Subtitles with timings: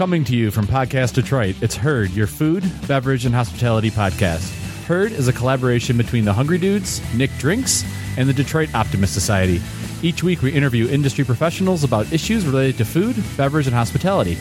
[0.00, 4.50] Coming to you from Podcast Detroit, it's Herd, your food, beverage, and hospitality podcast.
[4.86, 7.84] Herd is a collaboration between the Hungry Dudes, Nick Drinks,
[8.16, 9.60] and the Detroit Optimist Society.
[10.00, 14.38] Each week, we interview industry professionals about issues related to food, beverage, and hospitality.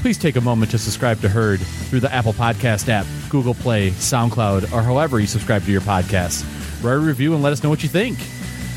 [0.00, 3.90] Please take a moment to subscribe to Herd through the Apple Podcast app, Google Play,
[3.90, 6.44] SoundCloud, or however you subscribe to your podcast.
[6.84, 8.16] Write a review and let us know what you think.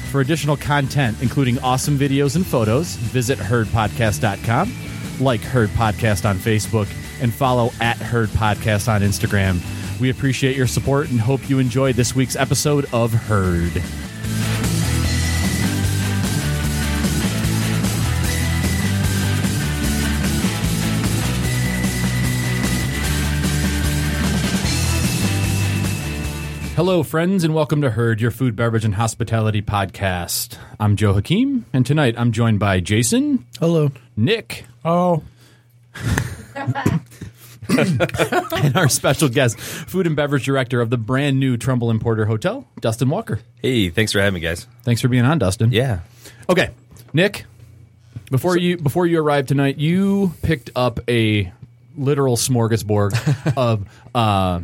[0.09, 4.90] For additional content, including awesome videos and photos, visit herdpodcast.com,
[5.21, 6.89] like Herd Podcast on Facebook,
[7.21, 9.61] and follow at Herd Podcast on Instagram.
[9.99, 13.81] We appreciate your support and hope you enjoyed this week's episode of Herd.
[26.73, 30.57] Hello, friends, and welcome to Herd, your food, beverage, and hospitality podcast.
[30.79, 33.91] I'm Joe Hakeem, and tonight I'm joined by Jason, Hello.
[34.17, 35.23] Nick, Oh,
[37.69, 42.25] and our special guest, food and beverage director of the brand new Trumbull and Porter
[42.25, 43.39] Hotel, Dustin Walker.
[43.61, 44.67] Hey, thanks for having me, guys.
[44.83, 45.71] Thanks for being on, Dustin.
[45.71, 45.99] Yeah.
[46.49, 46.69] Okay,
[47.13, 47.45] Nick.
[48.29, 51.51] Before you before you arrived tonight, you picked up a
[51.97, 54.61] literal smorgasbord of uh,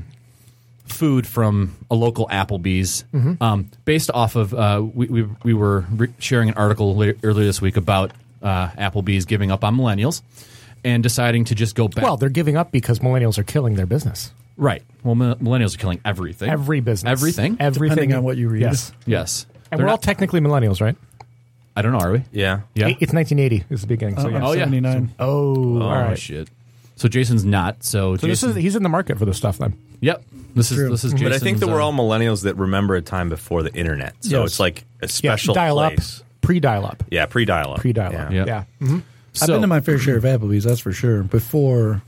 [0.85, 3.03] food from a local Applebee's,
[3.41, 7.45] um, based off of uh, we, we we were re- sharing an article la- earlier
[7.45, 10.21] this week about uh, Applebee's giving up on millennials
[10.83, 12.03] and deciding to just go back.
[12.03, 14.31] well, they're giving up because millennials are killing their business.
[14.57, 14.83] right.
[15.03, 16.49] Well, mi- millennials are killing everything.
[16.49, 17.57] Every business, Everything.
[17.59, 17.95] everything.
[17.95, 18.61] Depending on what you read.
[18.61, 19.45] Yes, yes.
[19.71, 20.95] and They're we're all not- technically millennials, right?
[21.75, 21.99] I don't know.
[21.99, 22.23] Are we?
[22.31, 22.61] Yeah.
[22.73, 22.87] Yeah.
[22.87, 24.17] It's 1980 is the beginning.
[24.19, 24.39] So Uh, yeah.
[24.47, 24.59] Oh, yeah.
[24.65, 25.13] 79.
[25.19, 26.17] Oh, all Oh right.
[26.19, 26.49] shit.
[26.95, 27.83] So Jason's not.
[27.83, 29.77] So, So this Jason, is he's in the market for this stuff then.
[30.01, 30.23] Yep.
[30.55, 31.13] This is this is.
[31.13, 34.15] But I think that we're uh, all millennials that remember a time before the internet.
[34.21, 34.51] So Yes.
[34.53, 36.23] it's like a Yeah, special dial place.
[36.47, 37.79] Up, pre-dial up, Yeah, pre-dial up.
[37.81, 38.31] pre-dial up.
[38.31, 38.45] Yeah.
[38.45, 38.63] Yeah.
[38.81, 38.97] Mhm.
[38.97, 39.03] I've
[39.33, 41.23] So- been to my fair share of Applebee's, that's for sure.
[41.23, 42.01] Before.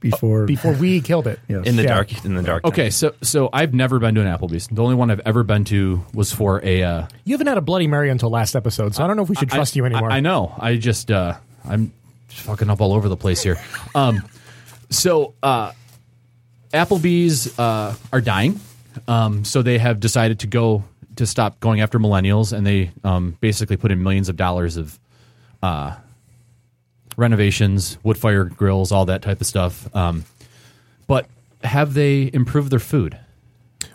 [0.00, 0.46] Before.
[0.46, 1.38] Before we killed it.
[1.46, 1.66] Yes.
[1.66, 1.88] In the Yeah.
[1.94, 2.64] dark in the dark.
[2.64, 2.96] Okay, times.
[2.96, 4.66] so so I've never been to an Applebee's.
[4.68, 6.82] The only one I've ever been to was for a.
[6.82, 9.28] Uh, You haven't had a Bloody Mary until last episode, so I don't know if
[9.28, 10.10] we should trust I- you anymore.
[10.10, 10.54] I, I know.
[10.58, 11.34] I just uh,
[11.68, 11.92] I'm
[12.28, 13.58] fucking up all over the place here.
[13.94, 14.22] Um,
[14.88, 15.72] so uh,
[16.72, 18.58] Applebee's uh, are dying.
[19.06, 20.84] Um, so they have decided to go
[21.16, 24.98] to stop going after millennials, and they um, basically put in millions of dollars of
[25.62, 25.96] uh,
[27.16, 29.94] renovations, wood fire grills, all that type of stuff.
[29.94, 30.24] Um,
[31.06, 31.26] but
[31.62, 33.18] have they improved their food?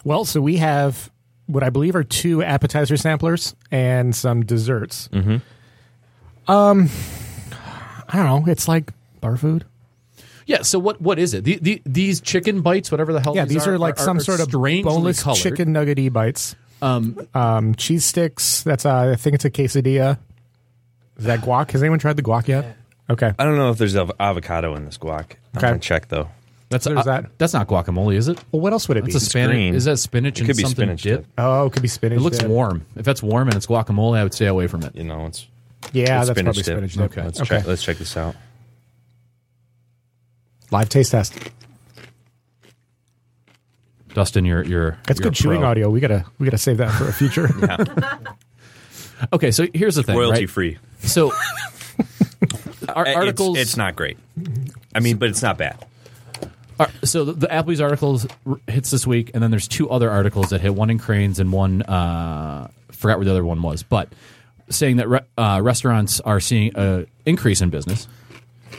[0.04, 1.12] Well, so we have
[1.48, 5.10] what I believe are two appetizer samplers and some desserts.
[5.10, 6.52] Mm-hmm.
[6.52, 6.90] Um,
[8.08, 8.52] I don't know.
[8.52, 9.66] It's like bar food.
[10.46, 10.62] Yeah.
[10.62, 11.44] So what what is it?
[11.44, 13.36] The, the, these chicken bites, whatever the hell.
[13.36, 15.40] Yeah, these are, like some sort of boneless colored.
[15.40, 16.56] chicken nuggety bites.
[16.82, 18.64] Um, cheese sticks.
[18.64, 20.18] That's uh, I think it's a quesadilla.
[21.18, 21.72] Is that guac?
[21.72, 22.76] Has anyone tried the guac yet?
[23.10, 23.32] Okay.
[23.40, 25.20] I don't know if there's av- avocado in this guac.
[25.24, 25.36] Okay.
[25.56, 26.30] I'm gonna check though.
[26.70, 27.26] That's There's uh, that.
[27.38, 28.44] That's not guacamole, is it?
[28.52, 29.18] Well, what else would it That's be?
[29.18, 29.52] a spinach.
[29.52, 29.76] green.
[29.76, 31.22] Is that spinach It and could be something spinach dip?
[31.22, 31.28] dip.
[31.38, 32.18] oh, it could be spinach.
[32.18, 32.50] It looks dip.
[32.50, 32.86] warm.
[32.96, 34.96] If that's warm and it's guacamole, I would stay away from it.
[34.96, 35.46] You know, it's
[35.94, 36.66] Yeah, it's that's probably dip.
[36.66, 37.12] spinach dip.
[37.12, 37.22] Okay.
[37.24, 37.58] Let's Okay.
[37.58, 37.68] check.
[37.68, 38.36] Let's check this out.
[40.72, 41.34] Live taste test.
[44.16, 45.70] Dustin, you're you're That's you're good a chewing pro.
[45.70, 45.90] audio.
[45.92, 47.48] We gotta we gotta save that for a future.
[49.32, 50.50] Okay, so here's the thing, Royalty right?
[50.50, 50.78] free.
[51.00, 51.32] So
[52.90, 53.58] our Uh, it's- articles.
[53.58, 54.18] It's, not great.
[54.94, 55.78] I mean, but it's not bad.
[56.80, 60.12] Ar- so the, the Applebee's articles r- hits this week, and then there's two other
[60.12, 60.76] articles that hit.
[60.76, 64.10] One in Crain's and one uh, forgot where the other one was, but
[64.70, 68.10] saying that re- uh, restaurants are seeing a increase in business.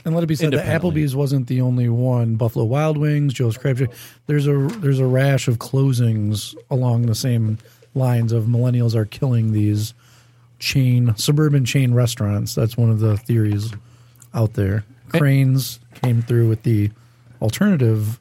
[0.07, 0.81] And let it be said that.
[0.81, 2.37] Applebee's wasn't the only one.
[2.37, 3.91] Buffalo Wild Wings, Joe's Crab Shack.
[4.29, 7.59] There's a there's a rash of closings along the same
[7.93, 9.95] lines of millennials are killing these
[10.61, 12.55] chain suburban chain restaurants.
[12.55, 13.73] That's one of the theories
[14.33, 14.85] out there.
[15.09, 16.93] Crain's came through with the
[17.43, 18.21] alternative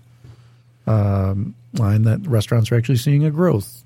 [0.88, 3.84] um, line that restaurants are actually seeing a growth.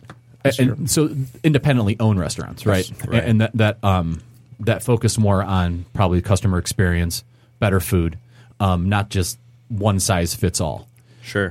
[0.57, 2.89] and, so independently owned restaurants, right?
[3.05, 3.25] right.
[3.25, 4.21] And that that um
[4.61, 7.25] that focus more on probably customer experience,
[7.59, 8.17] better food,
[8.59, 10.87] um, not just one size fits all.
[11.21, 11.49] Sure.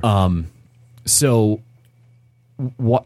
[1.05, 1.61] So,
[2.77, 3.05] what?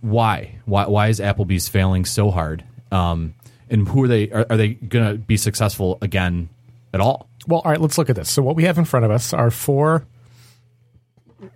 [0.00, 0.54] Why?
[0.64, 0.86] Why?
[0.86, 2.64] Why is Applebee's failing so hard?
[2.90, 3.34] Um,
[3.68, 4.30] and who are they?
[4.30, 6.48] Are, are they going to be successful again
[6.92, 7.28] at all?
[7.46, 8.30] Well, all right, let's look at this.
[8.30, 10.06] So what we have in front of us are four.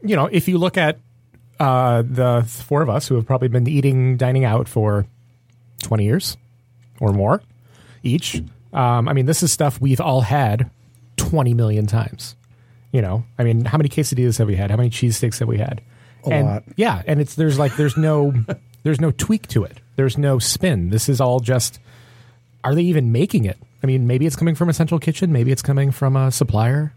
[0.03, 0.99] You know, if you look at
[1.59, 5.07] uh, the four of us who have probably been eating, dining out for
[5.83, 6.37] twenty years
[7.01, 7.41] or more
[8.03, 8.43] each.
[8.73, 10.71] Um, I mean, this is stuff we've all had
[11.29, 12.35] twenty million times.
[12.93, 14.71] You know, I mean, how many quesadillas have we had?
[14.71, 15.83] How many cheesesteaks have we had?
[16.25, 16.65] A and, lot.
[16.77, 18.33] Yeah, and it's there's like there's no
[18.83, 19.79] there's no tweak to it.
[19.97, 20.91] There's no spin.
[20.91, 21.81] This is all just
[22.65, 23.59] are they even making it?
[23.83, 26.93] I mean, maybe it's coming from a central kitchen, maybe it's coming from a supplier.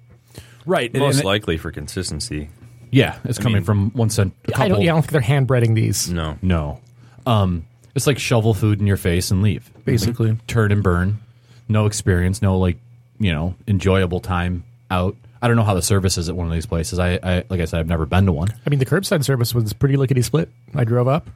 [0.66, 0.94] Right.
[0.94, 2.50] Most and it- likely for consistency.
[2.90, 4.34] yeah, it's coming mean- from one cent.
[4.46, 6.10] a I don't, couple- yeah, I don't think they're hand breading these.
[6.10, 6.38] No.
[6.42, 6.80] No.
[7.26, 9.70] Um, it's like shovel food in your face and leave.
[9.86, 10.38] Basically.
[10.48, 11.20] Turn and burn.
[11.68, 12.78] No experience, no like,
[13.22, 15.16] you know, enjoyable time out.
[15.42, 17.00] I don't know how the service is at one of these places.
[17.00, 18.50] I, I like I said, I've never been to one.
[18.66, 20.50] I mean, the curbside service was pretty lickety split.
[20.76, 21.30] I drove up.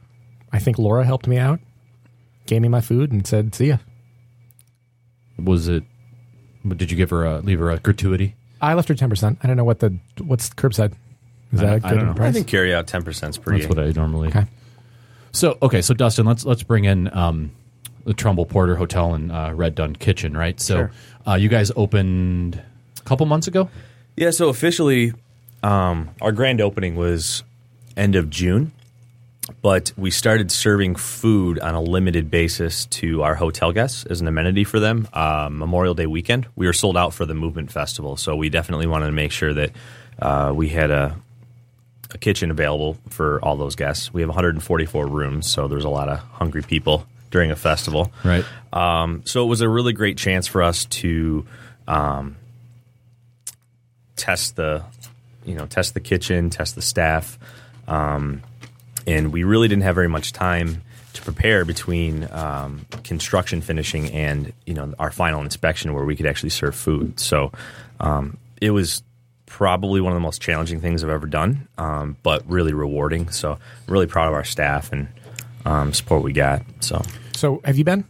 [0.52, 1.60] I think Laura helped me out,
[2.46, 3.78] gave me my food, and said, "See ya."
[5.38, 5.84] Was it?
[6.66, 8.34] Did you give her a leave her a gratuity?
[8.60, 9.38] I left her ten percent.
[9.42, 10.92] I don't know what the what's curbside.
[11.52, 12.14] Is that a I good don't know.
[12.14, 12.30] price?
[12.30, 13.62] I think carry out ten percent is pretty.
[13.64, 14.28] That's what I normally.
[14.28, 14.46] Okay.
[15.32, 17.52] So okay, so Dustin, let's let's bring in um,
[18.06, 20.58] the Trumbull Porter Hotel and uh, Red Dunn Kitchen, right?
[20.60, 20.90] So Sure.
[21.26, 22.54] uh, you guys opened
[22.98, 23.68] a couple months ago.
[24.16, 25.12] Yeah, so officially,
[25.62, 27.42] um, our grand opening was
[27.96, 28.70] end of June,
[29.60, 34.28] but we started serving food on a limited basis to our hotel guests as an
[34.28, 35.08] amenity for them.
[35.12, 38.86] Uh, Memorial Day weekend, we were sold out for the Movement Festival, so we definitely
[38.86, 39.70] wanted to make sure that
[40.20, 41.16] uh, we had a,
[42.14, 44.14] a kitchen available for all those guests.
[44.14, 47.04] We have 144 rooms, so there's a lot of hungry people
[47.36, 48.10] during a festival.
[48.24, 48.46] Right.
[48.72, 51.46] Um, so it was a really great chance for us to
[51.86, 52.36] um,
[54.16, 54.82] test the,
[55.44, 57.38] you know, test the kitchen, test the staff,
[57.88, 58.42] um,
[59.06, 60.80] and we really didn't have very much time
[61.12, 66.26] to prepare between um, construction finishing and you know our final inspection where we could
[66.26, 67.20] actually serve food.
[67.20, 67.52] So
[68.00, 69.02] um, it was
[69.44, 73.28] probably one of the most challenging things I've ever done, um, but really rewarding.
[73.28, 75.08] So really proud of our staff and
[75.66, 76.62] um, support we got.
[76.80, 77.02] So.
[77.36, 78.04] So, have you been?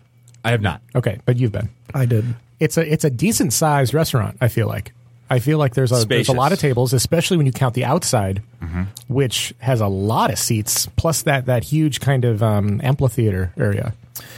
[0.45, 0.81] I have not.
[0.95, 1.69] Okay, but you've been.
[1.95, 2.25] I did.
[2.61, 4.39] It's a it's a decent sized restaurant.
[4.41, 4.93] I feel like.
[5.29, 7.85] I feel like there's a there's a lot of tables, especially when you count the
[7.85, 8.83] outside, Mm-hmm.
[9.09, 13.93] which has a lot of seats, plus that that huge kind of um, amphitheater area.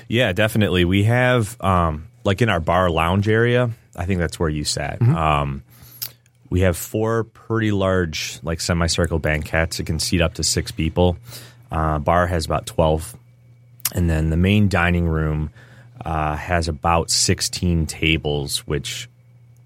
[0.09, 0.85] Yeah, definitely.
[0.87, 3.71] We have um, like in our bar lounge area.
[3.97, 5.03] I think that's where you sat.
[5.03, 5.63] Um,
[6.51, 9.81] we have four pretty large, like semicircle banquettes.
[9.81, 11.19] It can seat up to six people.
[11.71, 13.15] Uh, bar has about twelve,
[13.95, 15.51] and then the main dining room
[16.05, 19.09] uh, has about sixteen tables, which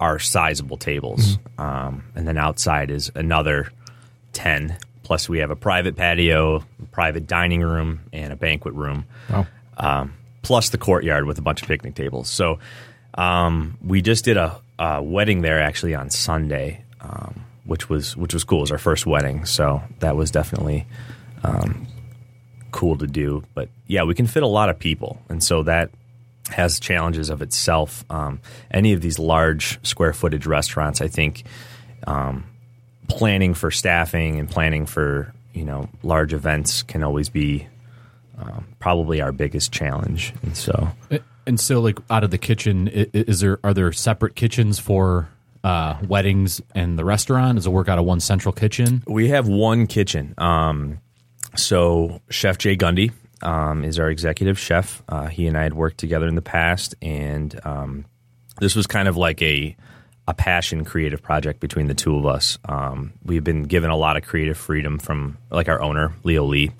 [0.01, 1.39] are sizable tables.
[1.59, 3.71] Um, and then outside is another
[4.33, 4.77] 10.
[5.05, 9.05] Plus, we have a private patio, private dining room, and a banquet room.
[9.31, 9.47] Wow.
[9.77, 12.29] Um, plus the courtyard with a bunch of picnic tables.
[12.29, 12.59] So
[13.15, 18.35] um, we just did a, a wedding there actually on Sunday, um, which was which
[18.35, 18.59] was cool.
[18.59, 20.87] It was our first wedding, so that was definitely
[21.45, 21.87] um,
[22.73, 23.45] cool to do.
[23.55, 25.91] But yeah, we can fit a lot of people, and so that
[26.51, 28.05] has challenges of itself.
[28.11, 28.41] Um,
[28.71, 31.45] any of these large square footage restaurants, I think,
[32.07, 32.45] um,
[33.09, 37.69] planning for staffing and planning for you know large events can always be
[38.39, 40.33] um, probably our biggest challenge.
[40.43, 40.89] And so,
[41.47, 45.29] And so, like out of the kitchen, is there are there separate kitchens for
[45.65, 47.57] uh, weddings and the restaurant?
[47.57, 49.03] Does it work out of one central kitchen?
[49.07, 50.35] We have one kitchen.
[50.39, 51.01] Um,
[51.57, 53.13] so Chef Jay Gundy
[53.43, 55.03] um, is our executive chef.
[55.09, 58.05] Uh, he and I had worked together in the past, and um,
[58.61, 59.77] this was kind of like a
[60.29, 62.59] a passion creative project between the two of us.
[62.65, 66.71] Um, we've been given a lot of creative freedom from like our owner Leo Lee.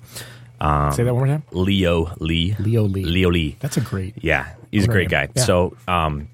[0.61, 1.43] Say that one more time.
[1.51, 2.55] Leo Lee.
[2.57, 3.03] Leo Lee.
[3.03, 3.57] Leo Lee.
[3.59, 4.15] That's a great.
[4.23, 5.27] Yeah, he's a great guy.
[5.35, 5.43] Yeah.
[5.43, 6.29] So, um,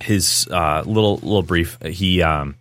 [0.00, 1.76] his uh, little little brief.
[1.82, 2.56] He um,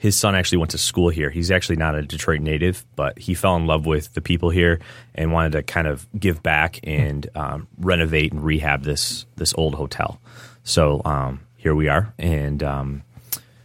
[0.00, 1.28] his son actually went to school here.
[1.28, 4.80] He's actually not a Detroit native, but he fell in love with the people here
[5.14, 9.74] and wanted to kind of give back and um, renovate and rehab this this old
[9.74, 10.18] hotel.
[10.64, 13.02] So um, here we are, and um,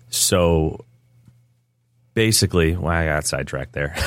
[0.09, 0.83] so
[2.15, 3.95] basically, well, I got sidetracked there.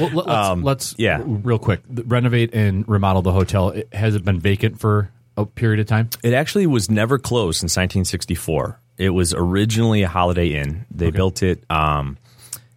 [0.00, 1.22] Well, let- let's, let's yeah.
[1.24, 3.70] real quick renovate and remodel the hotel.
[3.70, 6.10] It, has it been vacant for a period of time?
[6.24, 8.80] It actually was never closed since 1964.
[9.00, 10.84] It was originally a Holiday Inn.
[10.90, 11.64] They built it.
[11.70, 12.18] Um,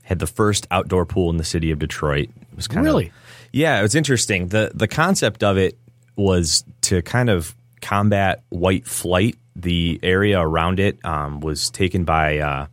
[0.03, 2.29] had the first outdoor pool in the city of Detroit.
[2.29, 3.07] It was kind Really?
[3.07, 3.13] of
[3.51, 3.77] yeah.
[3.79, 4.47] It was interesting.
[4.47, 5.77] the The concept of it
[6.15, 9.35] was to kind of combat white flight.
[9.55, 12.65] The area around it um, was taken by uh,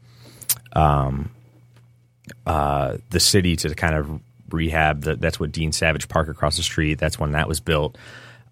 [0.73, 1.31] um,
[2.47, 5.03] uh, the city to kind of rehab.
[5.03, 6.99] The, that's what Dean Savage Park across the street.
[6.99, 7.99] That's when that was built.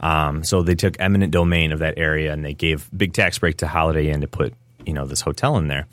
[0.00, 3.58] Um, so they took eminent domain of that area and they gave big tax break
[3.58, 4.54] to Holiday Inn to put
[4.88, 5.86] you know this hotel in there.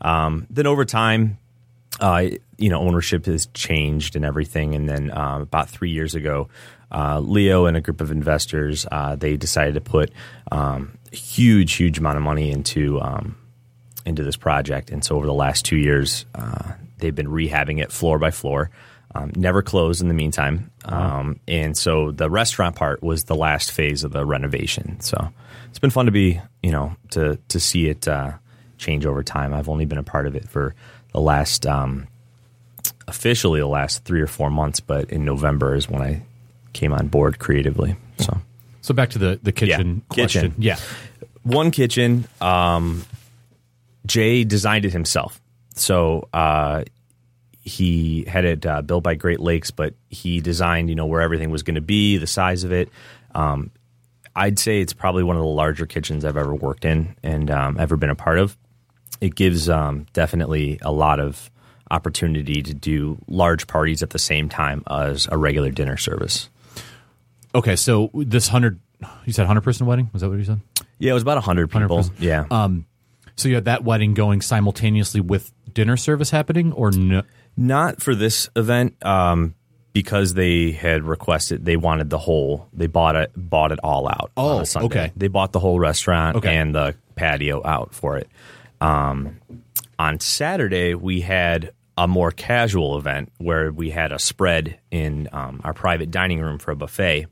[0.00, 1.38] Um, then over time,
[2.00, 4.74] uh, you know, ownership has changed and everything.
[4.74, 6.48] And then uh, about three years ago,
[6.90, 10.10] uh, Leo and a group of investors uh, they decided to put
[10.50, 13.36] um, a huge, huge amount of money into um,
[14.06, 14.90] into this project.
[14.90, 18.70] And so over the last two years, uh, they've been rehabbing it floor by floor.
[19.18, 23.72] Um, never closed in the meantime, um, and so the restaurant part was the last
[23.72, 25.00] phase of the renovation.
[25.00, 25.30] So
[25.70, 28.32] it's been fun to be, you know, to to see it uh,
[28.76, 29.52] change over time.
[29.54, 30.74] I've only been a part of it for
[31.12, 32.06] the last um,
[33.06, 36.22] officially the last three or four months, but in November is when I
[36.72, 37.96] came on board creatively.
[38.18, 38.38] So
[38.82, 40.50] So back to the the kitchen Yeah, question.
[40.50, 40.54] kitchen.
[40.62, 40.76] Yeah.
[41.42, 43.04] one kitchen, um,
[44.06, 45.40] Jay designed it himself.
[45.74, 46.84] So uh,
[47.68, 51.50] he had it uh, built by Great Lakes, but he designed, you know, where everything
[51.50, 52.88] was going to be, the size of it.
[53.34, 53.70] Um,
[54.34, 57.78] I'd say it's probably one of the larger kitchens I've ever worked in and um,
[57.78, 58.56] ever been a part of.
[59.20, 61.50] It gives um, definitely a lot of
[61.90, 66.48] opportunity to do large parties at the same time as a regular dinner service.
[67.54, 68.78] Okay, so this hundred,
[69.24, 70.10] you said hundred person wedding.
[70.12, 70.60] Was that what you said?
[70.98, 71.98] Yeah, it was about 100 people.
[71.98, 72.10] 100%.
[72.18, 72.44] Yeah.
[72.50, 72.86] Um,
[73.36, 77.22] so you had that wedding going simultaneously with dinner service happening, or no?
[77.58, 79.54] Not for this event, um,
[79.92, 82.68] because they had requested they wanted the whole.
[82.72, 84.30] They bought it, bought it all out.
[84.36, 85.12] Oh, on a okay.
[85.16, 86.54] They bought the whole restaurant Okay.
[86.54, 88.28] and the patio out for it.
[88.80, 89.40] Um,
[89.98, 95.60] on Saturday, we had a more casual event where we had a spread in um,
[95.64, 97.26] our private dining room for a buffet,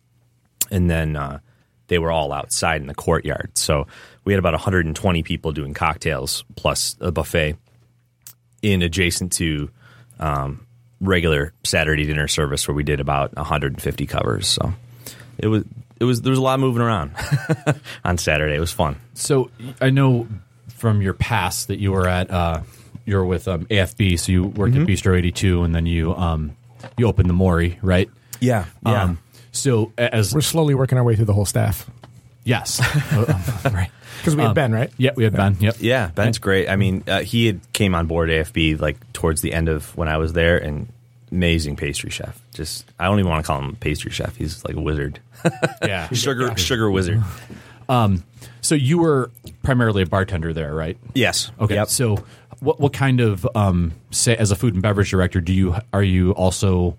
[0.68, 1.38] and then uh,
[1.86, 3.56] they were all outside in the courtyard.
[3.56, 3.86] So
[4.24, 7.54] we had about 120 people doing cocktails plus a buffet
[8.60, 9.70] in adjacent to
[10.18, 10.66] um,
[11.00, 14.46] regular Saturday dinner service where we did about 150 covers.
[14.46, 14.72] So
[15.38, 15.64] it was
[15.98, 17.12] it was there was a lot moving around
[18.04, 18.54] on Saturday.
[18.56, 18.96] It was fun.
[19.14, 20.26] So I know
[20.68, 22.62] from your past that you were at uh,
[23.04, 24.82] you were with um, AFB, so you worked Mm-hmm.
[24.82, 26.56] at Bistro eighty two, and then you um,
[26.98, 28.10] you opened the Morrie, right?
[28.40, 29.18] Yeah, Um,
[29.52, 31.88] so as We're slowly working our way through the whole staff
[32.46, 32.80] yes,
[33.12, 33.90] Uh, um, right?
[34.18, 34.90] because we had Ben, right?
[34.96, 35.56] Yeah, we had Ben.
[35.60, 35.76] Yep.
[35.80, 36.08] yeah.
[36.14, 36.68] Ben's great.
[36.70, 40.08] I mean, uh, he had came on board AFB like towards the end of when
[40.08, 40.88] I was there, and
[41.30, 42.40] amazing pastry chef.
[42.54, 44.34] Just I don't even want to call him pastry chef.
[44.36, 45.20] He's like a wizard,
[45.82, 46.08] Yeah.
[46.12, 47.22] sugar sugar wizard.
[48.62, 49.30] So you were
[49.62, 50.96] primarily a bartender there, right?
[51.14, 51.52] Yes.
[51.60, 51.74] Okay.
[51.76, 51.88] Yep.
[51.88, 52.24] So
[52.60, 56.02] what what kind of um, say as a food and beverage director do you are
[56.02, 56.96] you also like,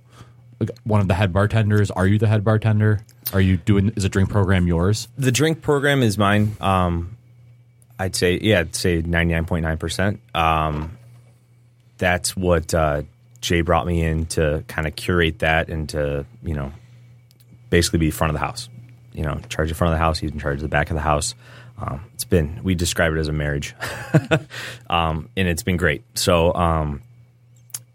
[0.84, 1.92] one of the head bartenders?
[1.92, 3.02] Are you the head bartender?
[3.34, 5.08] Are you doing is a drink program yours?
[5.18, 6.56] The drink program is mine.
[6.60, 7.18] Um,
[8.00, 10.20] I'd say, yeah, I'd say 99.9%.
[10.36, 10.98] Um,
[11.98, 13.04] that's what uh,
[13.42, 16.72] Jay brought me in to kind of curate that and to, you know,
[17.70, 18.70] basically be front of the house.
[19.14, 20.20] You know, charge of front of the house.
[20.20, 21.34] He's in charge of the back of the house.
[21.80, 23.76] Um, it's been, we describe it as a marriage.
[24.90, 26.04] um, and it's been great.
[26.16, 27.02] So, um,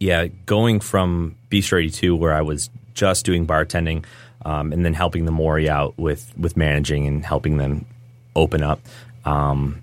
[0.03, 4.05] yeah, going from Bistro 82, where I was just doing bartending,
[4.45, 7.87] um, and then helping the Morrie out with with managing and helping them
[8.35, 8.81] open up.
[9.25, 9.81] Um,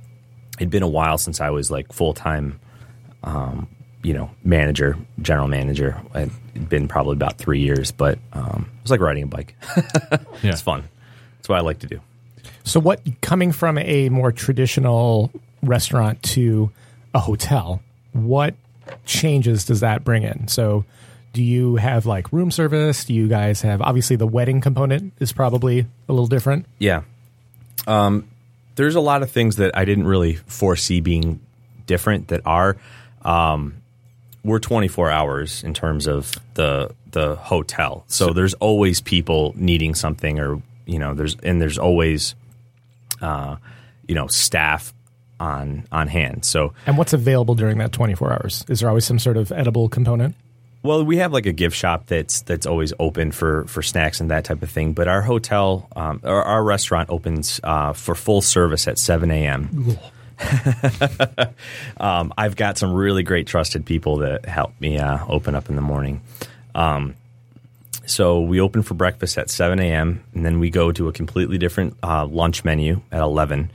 [0.58, 2.60] it'd been a while since I was like full time,
[3.24, 3.70] um,
[4.04, 6.02] you know, manager, general manager.
[6.14, 9.56] It'd been probably about three years, but um, it was like riding a bike.
[10.42, 10.52] Yeah.
[10.52, 10.88] it's fun.
[11.38, 12.00] That's what I like to do.
[12.64, 15.32] So, what coming from a more traditional
[15.64, 16.72] restaurant to
[17.14, 17.82] a hotel,
[18.14, 18.56] what
[19.06, 20.48] changes does that bring in?
[20.48, 20.86] So,
[21.34, 23.06] do you have like room service?
[23.06, 26.66] Do you guys have obviously the wedding component is probably a little different?
[26.80, 27.04] Yeah.
[27.88, 28.28] Um,
[28.76, 31.40] there's a lot of things that I didn't really foresee being
[31.86, 32.78] different that are.
[33.24, 33.76] Um,
[34.44, 40.40] we're 24 hours in terms of the the hotel, so, there's always people needing something,
[40.40, 42.36] or you know, there's and there's always,
[43.22, 43.58] uh,
[44.08, 44.94] you know, staff
[45.40, 46.46] on on hand.
[46.46, 48.66] So And what's available during that 24 hours?
[48.70, 50.36] Is there always some sort of edible component?
[50.82, 54.32] Well, we have like a gift shop that's that's always open for for snacks and
[54.32, 54.94] that type of thing.
[54.94, 59.98] But our hotel, um, or our restaurant opens uh, for full service at seven a.m.
[61.98, 65.76] um, I've got some really great trusted people that help me uh, open up in
[65.76, 66.22] the morning.
[66.74, 67.16] Um,
[68.06, 70.24] so we open for breakfast at 7 a.m.
[70.34, 73.70] and then we go to a completely different uh, lunch menu at 11.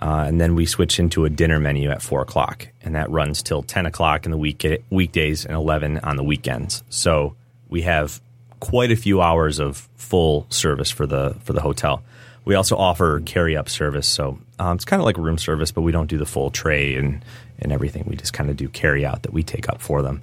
[0.00, 2.68] Uh, and then we switch into a dinner menu at 4 o'clock.
[2.82, 6.82] And that runs till 10 o'clock in the week, weekdays and 11 on the weekends.
[6.88, 7.36] So
[7.68, 8.20] we have
[8.60, 12.02] quite a few hours of full service for the, for the hotel.
[12.46, 14.08] We also offer carry up service.
[14.08, 16.94] So um, it's kind of like room service, but we don't do the full tray
[16.94, 17.22] and,
[17.58, 18.04] and everything.
[18.06, 20.22] We just kind of do carry out that we take up for them.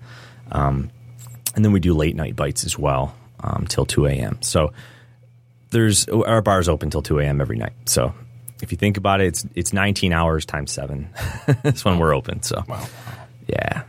[0.52, 0.90] Um,
[1.56, 4.40] and then we do late night bites as well um, till 2 a.m.
[4.42, 4.74] So
[5.70, 7.42] there's our bar's open till 2 a.m.
[7.42, 7.74] every night.
[7.86, 8.14] So
[8.62, 11.10] if you think about it, it's it's 19 hours times seven.
[11.64, 12.42] That's when we're open.
[12.44, 12.64] So
[13.48, 13.84] yeah,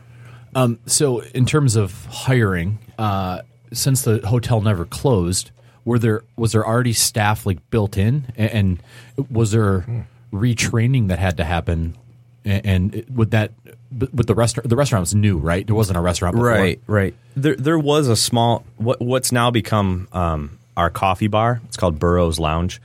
[0.55, 5.51] Um, so in terms of hiring, uh, since the hotel never closed,
[5.85, 8.83] were there was there already staff like built in, and, and
[9.31, 11.97] was there retraining that had to happen
[12.45, 13.53] and, and it- with that,
[13.91, 15.67] but but the restaurant the restaurant was new, right?
[15.67, 16.49] There wasn't a restaurant before.
[16.51, 17.15] Right, right.
[17.37, 21.61] There, there was a small what what's now become um, our coffee bar.
[21.67, 22.81] It's called Burroughs Lounge.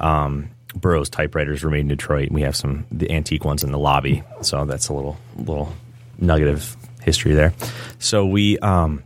[0.00, 2.28] Um, Burroughs typewriters were made in Detroit.
[2.28, 5.72] and We have some the antique ones in the lobby, so that's a little little
[6.18, 7.52] nugget of history there.
[7.98, 9.02] So we um,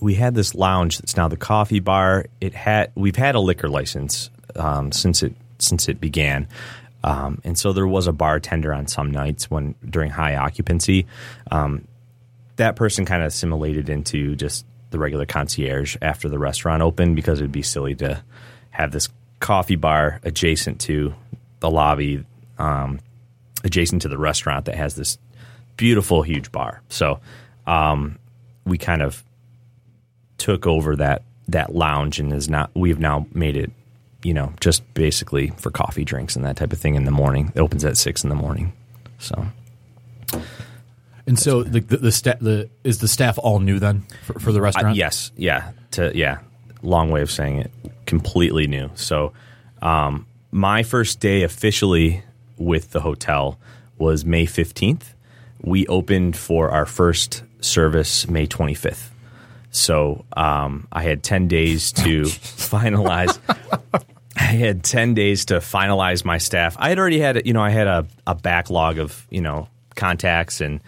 [0.00, 2.26] we had this lounge that's now the coffee bar.
[2.40, 6.48] It had we've had a liquor license um, since it since it began.
[7.02, 11.06] Um, and so there was a bartender on some nights when during high occupancy.
[11.50, 11.86] Um,
[12.56, 17.40] that person kind of assimilated into just the regular concierge after the restaurant opened because
[17.40, 18.22] it'd be silly to
[18.70, 19.08] have this
[19.44, 21.14] coffee bar adjacent to
[21.60, 22.24] the lobby,
[22.58, 22.98] um,
[23.62, 25.18] adjacent to the restaurant that has this
[25.76, 26.80] beautiful, huge bar.
[26.88, 27.20] So
[27.66, 28.18] um,
[28.64, 29.22] we kind of
[30.38, 32.70] took over that that lounge and is not.
[32.74, 33.70] We've now made it,
[34.22, 37.52] you know, just basically for coffee drinks and that type of thing in the morning.
[37.54, 38.72] It opens at six in the morning.
[39.18, 39.46] So
[41.26, 44.52] And so the the, the, sta- the is the staff all new then for, for
[44.52, 44.96] the Uh, restaurant?
[44.96, 46.38] yes, yeah, to yeah.
[46.84, 47.70] Long way of saying it.
[48.06, 48.90] Completely new.
[48.94, 49.32] So,
[49.82, 52.22] um, my first day officially
[52.58, 53.58] with the hotel
[53.98, 55.14] was May fifteenth.
[55.62, 59.10] We opened for our first service May twenty fifth.
[59.70, 63.38] So um, I had ten days to finalize.
[64.36, 66.76] I had ten days to finalize my staff.
[66.78, 70.60] I had already had, you know, I had a, a backlog of, you know, contacts
[70.60, 70.80] and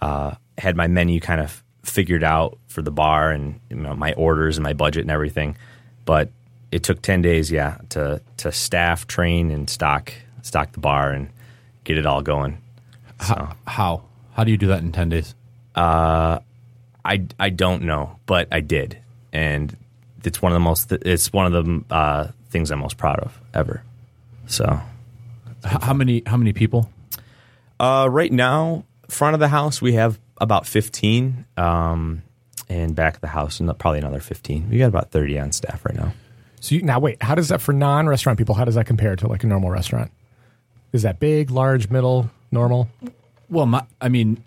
[0.00, 4.12] uh, had my menu kind of figured out for the bar and you know, my
[4.14, 5.56] orders and my budget and everything.
[6.04, 6.30] But
[6.72, 10.12] it took ten days, yeah, to to staff, train, and stock
[10.42, 11.28] stock the bar and
[11.84, 12.62] get it all going.
[13.18, 15.34] How, how how do you do that in ten days?
[17.04, 18.98] I, I don't know, but I did,
[19.32, 19.76] and
[20.22, 23.40] it's one of the most it's one of the uh, things I'm most proud of
[23.54, 23.82] ever.
[24.46, 24.80] So
[25.64, 26.90] how many how many people?
[27.78, 32.22] Uh, right now, front of the house we have about fifteen, um,
[32.70, 34.70] and back of the house and probably another fifteen.
[34.70, 36.14] We got about thirty on staff right now.
[36.60, 38.54] So you, now wait, how does that for non-restaurant people?
[38.54, 40.10] How does that compare to like a normal restaurant?
[40.92, 42.88] Is that big, large, middle, normal?
[43.48, 44.42] Well, my, I mean,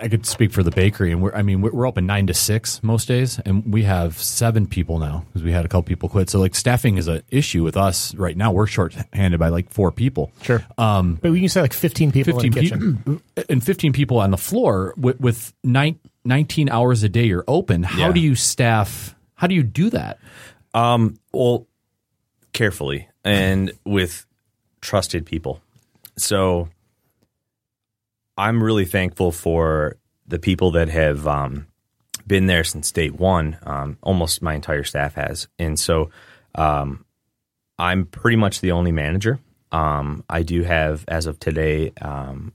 [0.00, 2.34] I could speak for the bakery, and we're I mean we're, we're open nine to
[2.34, 6.08] six most days, and we have seven people now because we had a couple people
[6.08, 6.30] quit.
[6.30, 8.52] So like staffing is an issue with us right now.
[8.52, 10.32] We're short handed by like four people.
[10.42, 10.64] Sure.
[10.78, 13.92] Um, but we can say like fifteen people in 15 the kitchen, people and 15
[13.92, 18.12] people on the floor with, with nine, 19 hours a day you're open how Yeah.
[18.12, 20.18] do you staff how do you do that
[20.74, 21.66] Well,
[22.52, 24.26] carefully and with
[24.80, 25.60] trusted people.
[26.16, 26.68] So
[28.36, 31.66] I'm really thankful for the people that have um,
[32.26, 33.58] been there since day one.
[33.64, 36.10] Um, almost my entire staff has, and so
[36.54, 37.04] um,
[37.78, 39.38] I'm pretty much the only manager.
[39.72, 42.52] Um, I do have, as of today, um,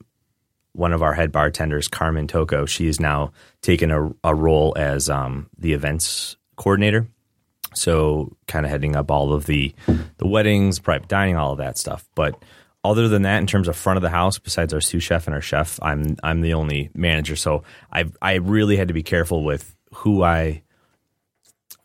[0.80, 2.66] one of our head bartenders, Carmen Toko.
[2.66, 7.08] She is now taken a, a role as um, the events coordinator.
[7.76, 9.76] So kind of heading up all of the
[10.18, 12.08] the weddings, private dining, all of that stuff.
[12.16, 12.42] But
[12.84, 15.36] other than that, in terms of front of the house, besides our sous chef and
[15.36, 17.36] our chef, I'm I'm the only manager.
[17.36, 20.64] So I I really had to be careful with who I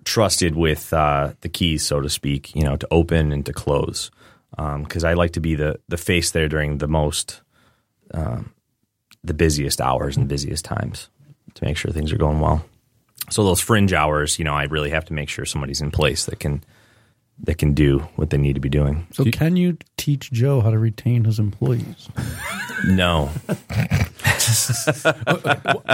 [0.04, 2.54] trusted with uh, the keys, so to speak.
[2.54, 4.10] You know, to open and to close,
[4.56, 7.42] because I like to be the the face there during the most
[8.14, 8.53] um,
[9.24, 11.08] the busiest hours and busiest times
[11.54, 12.64] to make sure things are going well.
[13.30, 16.26] So those fringe hours, you know, I really have to make sure somebody's in place
[16.26, 16.62] that can
[17.40, 19.08] that can do what they need to be doing.
[19.12, 22.08] So can you teach Joe how to retain his employees?
[22.86, 23.30] No,
[24.44, 25.12] so,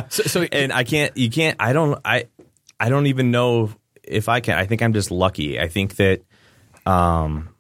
[0.09, 1.17] so and I can't.
[1.17, 1.57] You can't.
[1.61, 1.99] I don't.
[2.05, 2.27] I.
[2.79, 3.71] I don't even know
[4.03, 4.59] if I can.
[4.59, 5.61] I think I'm just lucky.
[5.61, 6.23] I think that,
[6.87, 7.51] um,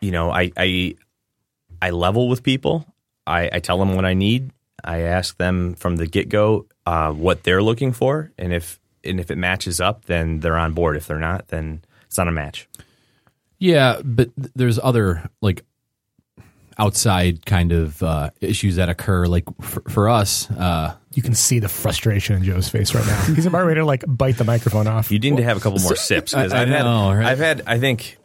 [0.00, 0.96] you know, I I
[1.82, 2.86] I level with people.
[3.26, 4.50] I, I tell them what I need.
[4.82, 9.20] I ask them from the get go uh, what they're looking for, and if and
[9.20, 10.96] if it matches up, then they're on board.
[10.96, 12.68] If they're not, then it's not a match.
[13.58, 15.64] yeah but th- there's other like
[16.78, 21.58] outside kind of uh, issues that occur like for, for us uh, you can see
[21.58, 23.20] the frustration in Joe's face right now.
[23.34, 25.10] He's about ready to like bite the microphone off.
[25.10, 27.26] You need to have a couple more sips because I- I I've had know, right?
[27.26, 28.16] I've had I think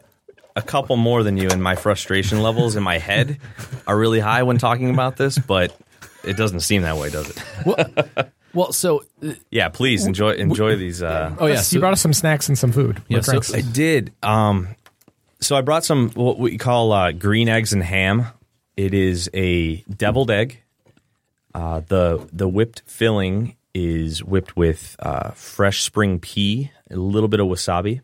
[0.56, 3.38] a couple more than you, and my frustration levels in my head
[3.86, 5.76] are really high when talking about this, but
[6.24, 7.44] it doesn't seem that way, does it?
[7.64, 11.02] well, well so uh, Yeah, please enjoy enjoy these.
[11.02, 13.02] Uh, oh yeah you brought us some snacks and some food.
[13.08, 14.12] Yeah, Or so- I did.
[14.22, 14.68] Um,
[15.40, 18.26] so I brought some what we call uh, green eggs and ham.
[18.76, 20.62] It is a deviled egg.
[21.54, 27.40] Uh, the the whipped filling is whipped with uh, fresh spring pea, a little bit
[27.40, 28.00] of wasabi,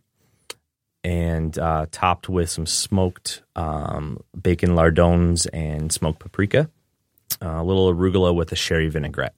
[1.04, 6.70] and uh, topped with some smoked um, bacon lardons and smoked paprika.
[7.42, 9.34] uh, a little arugula with a sherry vinaigrette.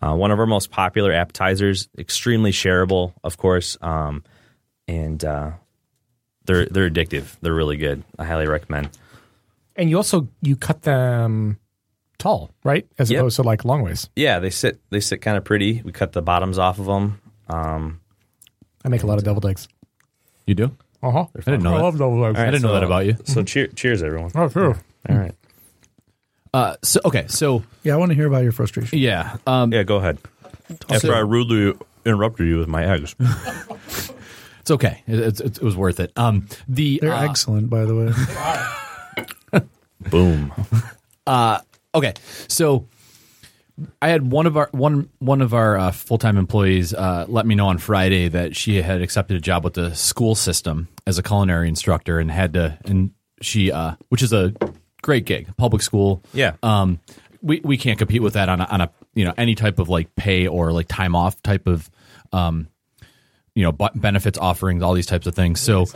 [0.00, 4.24] Uh, one of our most popular appetizers, extremely shareable, of course, um,
[4.88, 5.50] and uh,
[6.46, 7.36] they're they're addictive.
[7.42, 8.02] They're really good.
[8.18, 8.88] I highly recommend.
[9.76, 11.58] And you also you cut them
[12.18, 12.86] tall, right?
[12.98, 13.20] As Yep.
[13.20, 14.08] opposed to like long ways.
[14.16, 15.82] Yeah, they sit they sit kind of pretty.
[15.84, 17.20] We cut the bottoms off of them.
[17.48, 18.00] Um,
[18.84, 19.68] I make a lot of deviled eggs.
[20.46, 20.76] You do?
[21.02, 21.26] Uh huh.
[21.36, 21.82] I didn't know I that.
[21.82, 22.38] love deviled eggs.
[22.38, 23.16] I didn't know so- that about you.
[23.24, 24.30] so cheer, cheers, everyone.
[24.34, 24.80] Oh, sure.
[25.08, 25.34] All right.
[26.54, 28.98] Uh, so okay, so Yeah, I want to hear about your frustration.
[28.98, 30.18] yeah, um, Yeah, go ahead.
[30.90, 31.72] After I rudely
[32.04, 33.14] interrupted you with my eggs.
[34.60, 35.02] it's okay.
[35.06, 36.12] It, it's it, was worth it.
[36.16, 37.94] Um, the They're uh, excellent, by the
[39.52, 39.60] way.
[40.10, 40.52] Boom.
[41.24, 41.60] Uh.
[41.94, 42.14] okay,
[42.48, 42.84] so
[44.00, 47.46] I had one of our one one of our uh, full time employees uh, let
[47.46, 51.18] me know on Friday that she had accepted a job with the school system as
[51.18, 54.52] a culinary instructor and had to and she uh, which is a
[55.02, 56.22] great gig, public school.
[56.32, 56.54] Yeah.
[56.62, 57.00] Um,
[57.40, 59.88] we we can't compete with that on a, on a you know any type of
[59.88, 61.90] like pay or like time off type of
[62.32, 62.68] um,
[63.54, 65.60] you know bu- benefits offerings, all these types of things.
[65.60, 65.86] So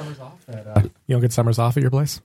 [0.49, 2.21] You don't get summers off at your place?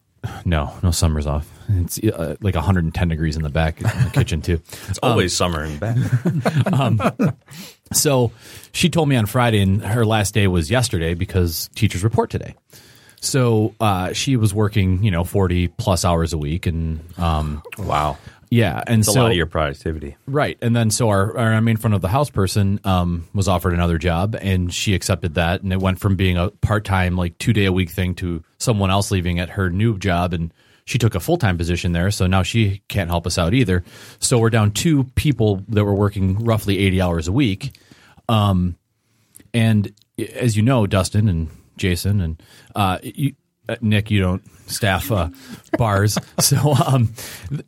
[0.45, 1.49] No, no summers off.
[1.69, 4.61] It's uh, like 110 degrees in the back in the kitchen too.
[4.89, 7.35] It's always summer in the back.
[7.93, 8.31] So
[8.71, 12.55] she told me on Friday, and her last day was yesterday because teachers report today.
[13.19, 18.17] So uh, she was working, you know, forty plus hours a week, and um, wow.
[18.51, 20.17] Yeah, and It's so a lot of your productivity.
[20.27, 23.73] right, and then so our our main front of the house person um, was offered
[23.73, 27.37] another job, and she accepted that, and it went from being a part time, like
[27.37, 30.97] two day a week thing to someone else leaving at her new job, and she
[30.97, 33.83] took a full time position there, so now she can't help us out either.
[34.19, 37.79] So we're down two people that were working roughly eighty hours a week.
[38.27, 38.75] Um,
[39.53, 39.93] and
[40.35, 42.43] as you know, Dustin and Jason and
[42.75, 43.33] uh, you,
[43.71, 45.29] uh, Nick, you don't staff uh,
[45.77, 47.13] bars, so um,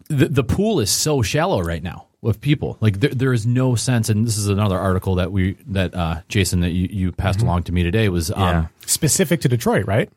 [0.09, 2.77] the the pool is so shallow right now with people.
[2.81, 4.09] Like there, there is no sense.
[4.09, 7.63] And this is another article that we that uh, Jason that you, you passed along
[7.63, 8.67] to me today was um, Yeah.
[8.85, 10.09] Specific to Detroit, right?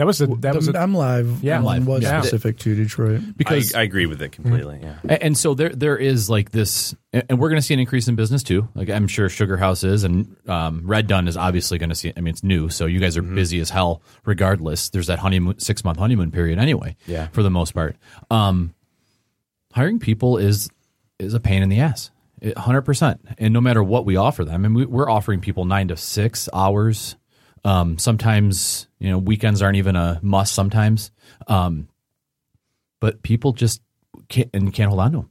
[0.00, 1.44] That was a, that was The a, I'm live.
[1.44, 1.86] Yeah, one live.
[1.86, 2.22] was Yeah.
[2.22, 3.20] specific to Detroit.
[3.36, 4.78] because I, I agree with it completely.
[4.82, 4.96] Yeah.
[5.04, 8.08] A- And so there, there is like this, and we're going to see an increase
[8.08, 8.66] in business too.
[8.74, 12.14] Like I'm sure Sugar House is, and um, Red Dunn is obviously going to see.
[12.16, 14.00] I mean, it's new, so you guys are busy as hell.
[14.24, 16.96] Regardless, there's that honeymoon, six month honeymoon period anyway.
[17.06, 17.26] Yeah.
[17.28, 17.96] for the most part,
[18.30, 18.72] um,
[19.74, 20.70] hiring people is
[21.18, 22.10] is a pain in the ass,
[22.56, 23.20] hundred percent.
[23.36, 26.48] And no matter what we offer them, and we, we're offering people nine to six
[26.54, 27.16] hours.
[27.64, 30.54] Um, sometimes you know weekends aren't even a must.
[30.54, 31.10] Sometimes,
[31.46, 31.88] um,
[33.00, 33.82] but people just
[34.28, 35.30] can't and can't hold on to them.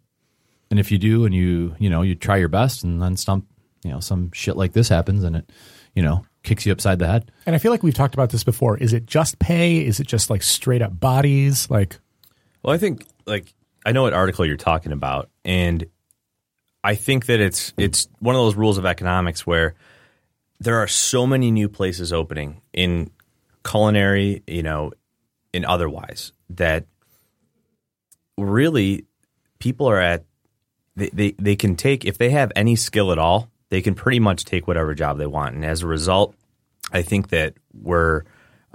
[0.69, 3.47] And if you do, and you you know you try your best, and then some
[3.83, 5.51] you know some shit like this happens, and it
[5.95, 7.31] you know kicks you upside the head.
[7.45, 8.77] and I feel like we've talked about this before.
[8.77, 9.85] Is it just pay?
[9.85, 11.69] Is it just like straight up bodies?
[11.69, 11.97] Like
[12.63, 13.53] Well, I think like
[13.85, 15.85] I know what article you're talking about, and
[16.83, 19.75] I think that it's it's one of those rules of economics where
[20.59, 23.11] there are so many new places opening in
[23.63, 24.91] culinary, you know,
[25.53, 26.85] in otherwise that
[28.37, 29.05] really
[29.59, 30.25] people are at
[30.95, 34.19] they, they, they can take if they have any skill at all, they can pretty
[34.19, 35.55] much take whatever job they want.
[35.55, 36.35] And as a result,
[36.91, 38.23] I think that we're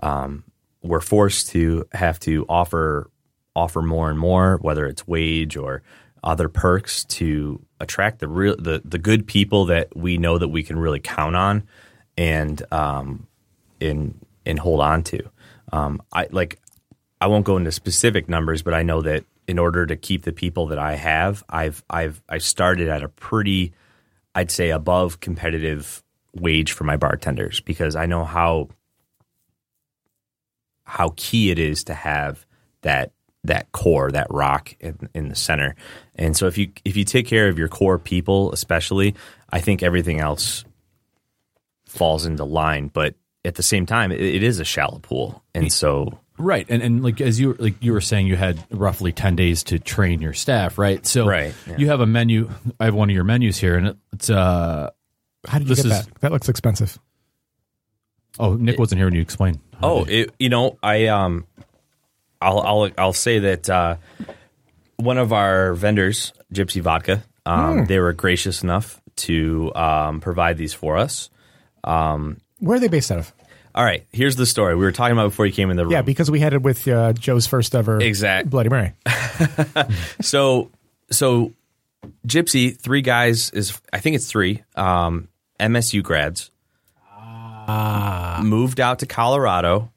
[0.03, 0.45] um,
[0.83, 3.11] we're forced to have to offer
[3.57, 5.83] offer more and more, whether it's wage or
[6.25, 10.63] other perks to attract the real the, the good people that we know that we
[10.63, 11.63] can really count on
[12.17, 13.27] and um
[13.81, 15.21] and and hold on to.
[15.73, 16.59] Um, I like
[17.21, 20.33] I won't go into specific numbers, but I know that in order to keep the
[20.33, 23.73] people that I have, I've I've I started at a pretty
[24.35, 26.03] I'd say above competitive
[26.35, 28.69] wage for my bartenders because I know how
[30.85, 32.47] how key it is to have
[32.83, 33.13] that
[33.45, 35.75] that core, that rock in, in the center.
[36.17, 39.15] And so if you if you take care of your core people, especially,
[39.51, 40.65] I think everything else
[41.87, 42.89] falls into line.
[42.89, 46.83] But at the same time, it, it is a shallow pool, and so Right, and
[46.83, 50.21] and like as you like you were saying, you had roughly ten days to train
[50.21, 51.05] your staff, right?
[51.07, 51.77] So Right, yeah.
[51.79, 52.51] you have a menu.
[52.81, 54.91] I have one of your menus here, and it's uh
[55.47, 56.21] how did you This get is- that?
[56.23, 56.99] That looks expensive.
[58.41, 59.61] oh Nick wasn't here when you explained.
[59.83, 61.47] Oh, it, you know, I um,
[62.45, 63.97] I'll I'll I'll say that uh,
[64.97, 70.75] one of our vendors, Gypsy Vodka, um, they were gracious enough to um, provide these
[70.75, 71.31] for us.
[71.85, 73.33] Where are they based out of?
[73.75, 75.93] All right, here's the story we were talking about before you came in the room.
[75.93, 78.93] Yeah, because we had it with uh, Joe's first ever Exact- Bloody Mary.
[80.21, 80.71] so
[81.11, 81.53] so
[82.27, 85.29] Gypsy, three guys is I think it's three um,
[85.59, 86.51] MSU grads.
[88.43, 89.91] Moved out to Colorado,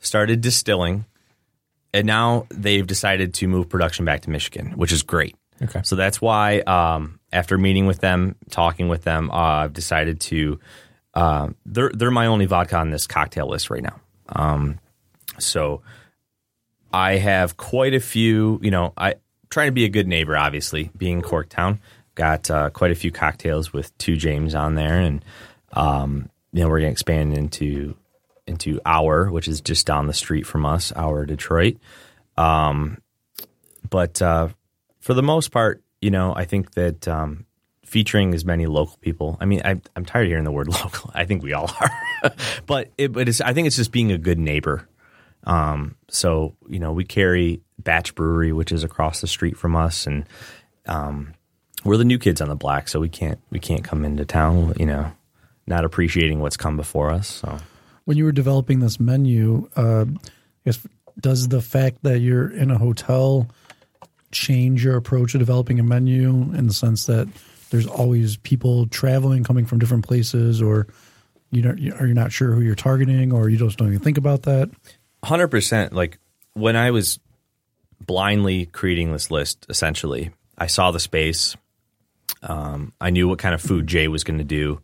[0.00, 1.04] started distilling,
[1.94, 5.36] and now they've decided to move production back to Michigan, which is great.
[5.62, 5.80] Okay.
[5.84, 10.58] So that's why um, after meeting with them, talking with them, uh, I've decided to.
[11.14, 14.00] Uh, they're they're my only vodka on this cocktail list right now.
[14.28, 14.80] Um,
[15.38, 15.82] so
[16.92, 18.58] I have quite a few.
[18.60, 19.14] You know, I
[19.48, 20.36] trying to be a good neighbor.
[20.36, 21.78] Obviously, being Corktown,
[22.16, 25.24] got uh, quite a few cocktails with Two James on there, and
[25.72, 27.96] um, you know we're going to expand into
[28.46, 31.76] into Our, which is just down the street from us, Our Detroit.
[32.36, 32.98] Um,
[33.88, 34.48] but uh,
[35.00, 37.46] for the most part, you know, I think that um,
[37.84, 39.36] featuring as many local people.
[39.40, 41.10] I mean, I, I'm tired of hearing the word local.
[41.14, 42.32] I think we all are,
[42.66, 44.88] but it, but it's, I think it's just being a good neighbor.
[45.44, 50.06] Um, so you know, we carry Batch Brewery, which is across the street from us,
[50.06, 50.24] and
[50.86, 51.34] um,
[51.84, 54.74] we're the new kids on the block, so we can't we can't come into town,
[54.78, 55.12] you know,
[55.66, 57.28] not appreciating what's come before us.
[57.28, 57.58] So
[58.04, 60.06] When you were developing this menu, uh,
[60.64, 60.78] guess
[61.20, 63.48] does the fact that you're in a hotel
[64.32, 67.28] change your approach to developing a menu in the sense that
[67.70, 70.86] there's always people traveling, coming from different places, or
[71.50, 74.18] you know, are you not sure who you're targeting, or you just don't even think
[74.18, 74.70] about that?
[75.24, 75.92] hundred percent.
[75.92, 76.18] Like
[76.52, 77.18] when I was
[78.04, 81.56] blindly creating this list, essentially, I saw the space.
[82.42, 84.80] Um, I knew what kind of food Jay was going to do,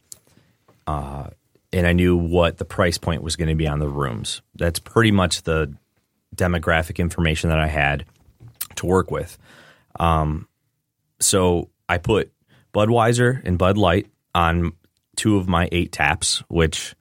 [0.86, 1.28] uh,
[1.72, 4.42] and I knew what the price point was going to be on the rooms.
[4.54, 5.72] That's pretty much the
[6.34, 8.04] demographic information that I had
[8.76, 9.36] to work with.
[9.98, 10.48] Um,
[11.20, 12.32] so I put
[12.72, 14.72] Budweiser and Bud Light on
[15.16, 16.94] two of my eight taps, which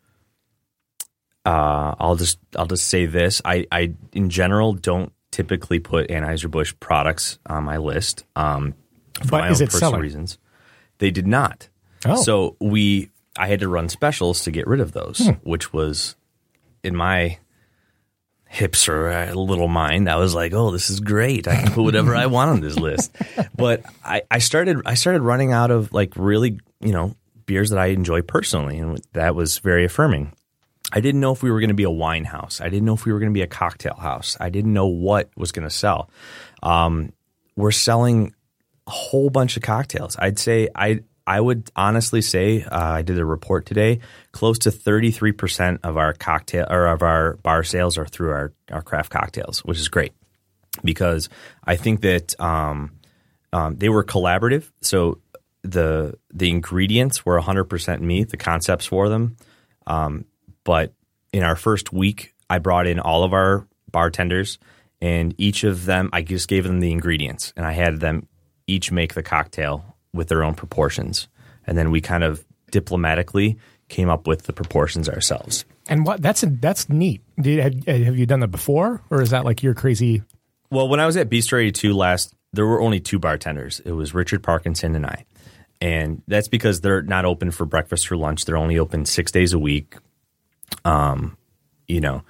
[1.46, 6.50] uh, I'll just I'll just say this: I, I in general don't typically put Anheuser
[6.52, 8.26] Busch products on my list.
[8.36, 8.74] Um,
[9.24, 10.02] for But my own personal selling?
[10.02, 10.38] reasons.
[10.98, 11.70] They did not.
[12.06, 12.22] Oh.
[12.22, 15.32] So we I had to run specials to get rid of those, Hmm.
[15.44, 16.16] which was
[16.84, 17.38] in my
[18.52, 20.10] hipster uh, little mind.
[20.10, 21.48] I was like, oh, this is great.
[21.48, 23.16] I can put whatever I want on this list.
[23.56, 27.80] But I, I started I started running out of like really you know beers that
[27.80, 30.34] I enjoy personally, and that was very affirming.
[30.92, 32.62] I didn't know if we were going to be a wine house.
[32.62, 34.36] I didn't know if we were going to be a cocktail house.
[34.40, 36.10] I didn't know what was going to sell.
[36.64, 37.14] Um,
[37.56, 38.34] we're selling
[38.88, 40.16] a whole bunch of cocktails.
[40.18, 44.00] I'd say I I would honestly say uh, I did a report today.
[44.32, 48.32] Close to thirty three percent of our cocktail or of our bar sales are through
[48.32, 50.14] our our craft cocktails, which is great
[50.84, 51.30] because
[51.64, 52.94] I think that um,
[53.54, 54.72] um, they were collaborative.
[54.82, 55.20] So
[55.62, 59.38] the the ingredients were 100% me, the concepts for them.
[59.86, 60.26] Um,
[60.64, 60.94] but
[61.32, 64.58] in our first week, I brought in all of our bartenders,
[65.00, 68.28] and each of them, I just gave them the ingredients, and I had them
[68.66, 71.28] each make the cocktail with their own proportions,
[71.66, 73.58] and then we kind of diplomatically
[73.90, 75.66] came up with the proportions ourselves.
[75.88, 77.22] And what that's that's neat.
[77.40, 80.24] Did, have, have you done that before, or is that like your crazy?
[80.72, 83.80] Well, when I was at Bistro 82 last, there were only two bartenders.
[83.82, 85.26] It was Richard Parkinson and I.
[85.82, 88.46] And that's because they're not open for breakfast or lunch.
[88.46, 89.96] They're only open six days a week.
[90.86, 91.38] Um,
[91.88, 92.24] you know,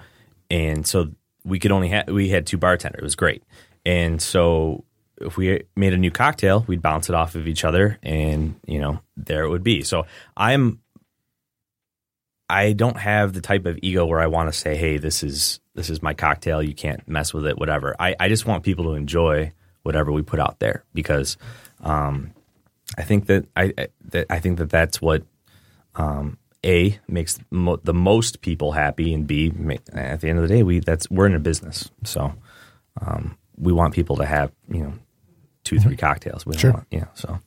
[0.50, 1.10] and so
[1.44, 3.00] we could only have, we had two bartenders.
[3.00, 3.42] It was great.
[3.84, 4.84] And so
[5.20, 8.80] if we made a new cocktail, we'd bounce it off of each other and, you
[8.80, 9.82] know, there it would be.
[9.82, 10.06] So
[10.36, 10.80] I'm,
[12.48, 15.60] I don't have the type of ego where I want to say, "Hey, this is
[15.76, 16.60] this is my cocktail.
[16.60, 17.56] You can't mess with it.
[17.56, 19.52] Whatever." I, I just want people to enjoy
[19.84, 21.36] whatever we put out there because
[21.84, 22.32] um,
[22.98, 23.72] I think that I
[24.06, 25.22] that I think that that's what
[25.94, 29.52] um, a makes the most people happy, and b
[29.92, 32.34] at the end of the day, we that's we're in a business, so
[33.00, 34.92] um, we want people to have you know
[35.64, 36.44] two three cocktails.
[36.46, 36.72] We don't Sure.
[36.72, 37.06] want, yeah.
[37.14, 37.38] So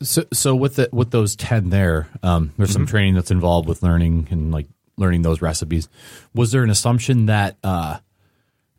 [0.00, 3.82] So, so with the with those ten there, um, there's some training that's involved with
[3.82, 4.66] learning and like
[4.96, 5.88] learning those recipes.
[6.34, 7.98] Was there an assumption that, uh,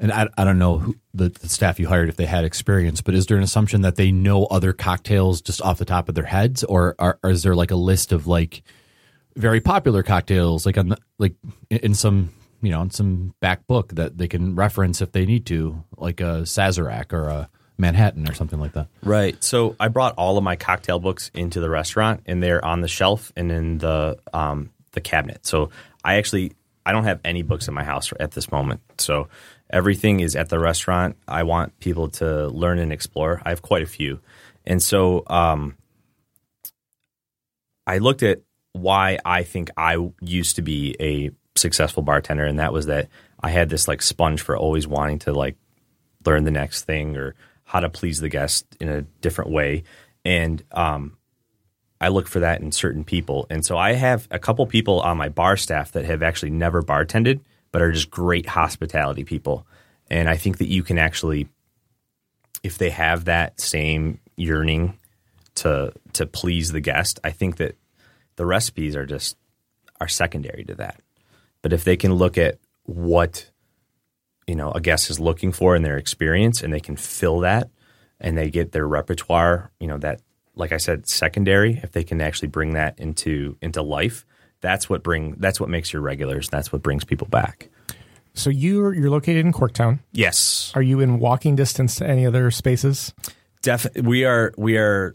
[0.01, 3.01] and I, I don't know who, the, the staff you hired if they had experience,
[3.01, 6.15] but is there an assumption that they know other cocktails just off the top of
[6.15, 8.63] their heads, or, or, or is there like a list of like
[9.35, 11.35] very popular cocktails, like on the, like
[11.69, 15.25] in- in some you know in some back book that they can reference if they
[15.25, 18.87] need to, like a Sazerac or a Manhattan or something like that?
[19.01, 19.41] Right.
[19.43, 22.87] So I brought all of my cocktail books into the restaurant, and they're on the
[22.87, 25.45] shelf and in the um, the cabinet.
[25.45, 25.69] So
[26.03, 26.53] I actually
[26.85, 28.81] I don't have any books in my house at this moment.
[28.97, 29.29] So
[29.69, 31.15] everything is at the restaurant.
[31.27, 33.41] I want people to learn and explore.
[33.45, 34.19] I have quite a few,
[34.65, 35.77] and so um,
[37.87, 38.41] I looked at
[38.73, 43.07] why I think I used to be a successful bartender, and that was that
[43.41, 45.55] I had this like sponge for always wanting to like
[46.25, 47.35] learn the next thing or
[47.69, 49.83] how to please the guest in a different way.
[50.25, 51.17] And um,
[52.01, 53.45] I look for that in certain people.
[53.51, 56.81] And so I have a couple people on my bar staff that have actually never
[56.81, 59.67] bartended, but are just great hospitality people.
[60.09, 61.47] And I think that you can actually,
[62.63, 64.97] if they have that same, yearning
[65.55, 67.19] to to please the guest.
[67.23, 67.75] I think that
[68.35, 69.37] the recipes are just
[70.01, 71.01] are secondary to that.
[71.61, 73.51] But if they can look at what
[74.49, 77.69] you know a guest is looking for in their experience and they can fill that
[78.19, 80.21] and they get their repertoire, you know, that
[80.55, 84.25] like I said, secondary, if they can actually bring that into into life,
[84.59, 87.69] that's what bring that's what makes your regulars, that's what brings people back.
[88.33, 89.99] So you're you're located in Corktown.
[90.13, 90.71] Yes.
[90.73, 93.13] Are you in walking distance to any other spaces?
[93.61, 95.13] Def- we are we are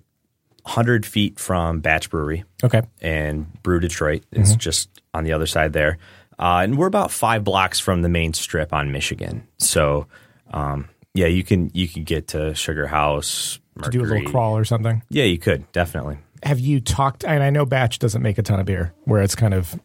[0.62, 2.82] 100 feet from Batch Brewery Okay.
[3.02, 4.24] and Brew Detroit.
[4.30, 4.58] It's mm-hmm.
[4.58, 5.98] just on the other side there.
[6.38, 9.46] Uh, and we're about five blocks from the main strip on Michigan.
[9.58, 10.06] So,
[10.52, 13.58] um, yeah, you can you can get to Sugar House.
[13.82, 15.02] To do a little crawl or something.
[15.10, 16.18] Yeah, you could definitely.
[16.42, 17.24] Have you talked?
[17.24, 19.78] And I know Batch doesn't make a ton of beer, where it's kind of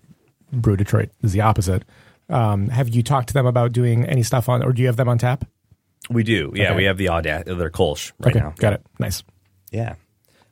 [0.51, 1.83] Brew Detroit is the opposite.
[2.29, 4.97] Um, have you talked to them about doing any stuff on, or do you have
[4.97, 5.45] them on tap?
[6.09, 6.51] We do.
[6.55, 6.75] Yeah, Okay.
[6.77, 8.53] we have the Audat, their Kolsch right okay, now.
[8.57, 8.81] got it.
[8.99, 9.23] Nice.
[9.71, 9.95] Yeah.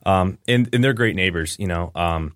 [0.05, 1.91] Um, and, and they're great neighbors, you know.
[1.93, 2.35] Um,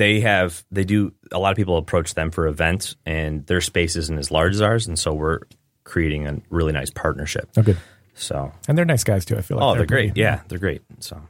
[0.00, 3.96] they have, they do, a lot of people approach them for events, and their space
[3.96, 4.86] isn't as large as ours.
[4.86, 5.40] And so we're
[5.84, 7.50] creating a really nice partnership.
[7.58, 7.76] Oh, good.
[8.14, 9.36] So, And they're nice guys too.
[9.36, 10.08] I feel like oh, they're great.
[10.14, 10.80] pretty- Yeah, they're great.
[11.00, 11.20] So,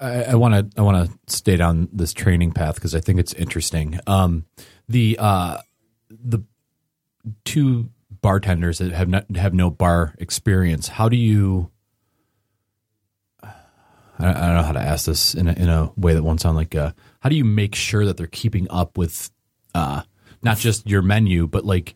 [0.00, 3.32] I want to I want to stay down this training path because I think it's
[3.34, 3.98] interesting.
[4.06, 4.44] Um,
[4.88, 5.58] the uh,
[6.10, 6.40] the
[7.44, 7.88] two
[8.20, 10.88] bartenders that have not have no bar experience.
[10.88, 11.70] How do you?
[13.42, 13.50] I
[14.18, 16.56] I don't know how to ask this in a, in a way that won't sound
[16.56, 16.74] like.
[16.74, 16.90] Uh,
[17.20, 19.30] how do you make sure that they're keeping up with,
[19.74, 20.02] uh,
[20.42, 21.94] not just your menu, but like,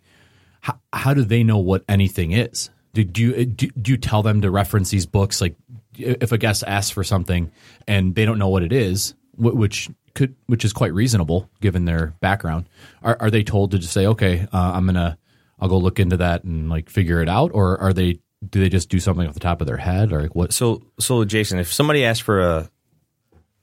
[0.60, 2.70] how, how do they know what anything is?
[2.94, 5.40] Do, do you do, do you tell them to reference these books?
[5.40, 5.56] Like,
[5.96, 7.50] if a guest asks for something
[7.88, 12.14] and they don't know what it is, which could which is quite reasonable given their
[12.20, 12.68] background,
[13.02, 15.16] are, are they told to just say, okay, uh, I'm gonna
[15.58, 18.68] I'll go look into that and like figure it out, or are they do they
[18.68, 20.52] just do something off the top of their head, or like what?
[20.52, 22.70] so, so Jason, if somebody asks for a,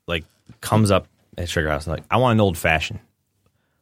[0.07, 0.23] like,
[0.61, 1.07] comes up
[1.39, 2.99] at Sugar House like, I want an old fashioned,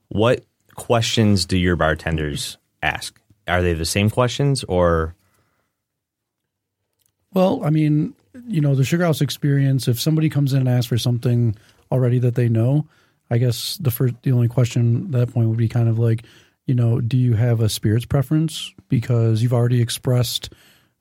[0.09, 3.19] what questions do your bartenders ask?
[3.47, 5.15] Are they the same questions or?
[7.33, 8.13] Well, I mean,
[8.47, 11.55] you know, the Sugar House experience, if somebody comes in and asks for something
[11.91, 12.87] already that they know,
[13.29, 16.23] I guess the first, the only question at that point would be kind of like,
[16.65, 18.73] you know, do you have a spirits preference?
[18.89, 20.53] Because you've already expressed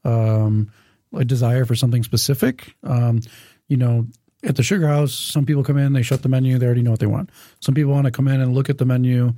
[0.05, 0.71] um,
[1.15, 2.75] a desire for something specific.
[2.83, 3.21] Um,
[3.69, 4.07] you know,
[4.45, 6.91] at the Sugar House, some people come in, they shut the menu, they already know
[6.91, 7.31] what they want.
[7.61, 9.33] Some people want to come in and look at the menu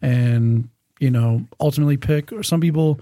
[0.00, 0.68] and,
[1.00, 3.00] you know, ultimately pick, or some people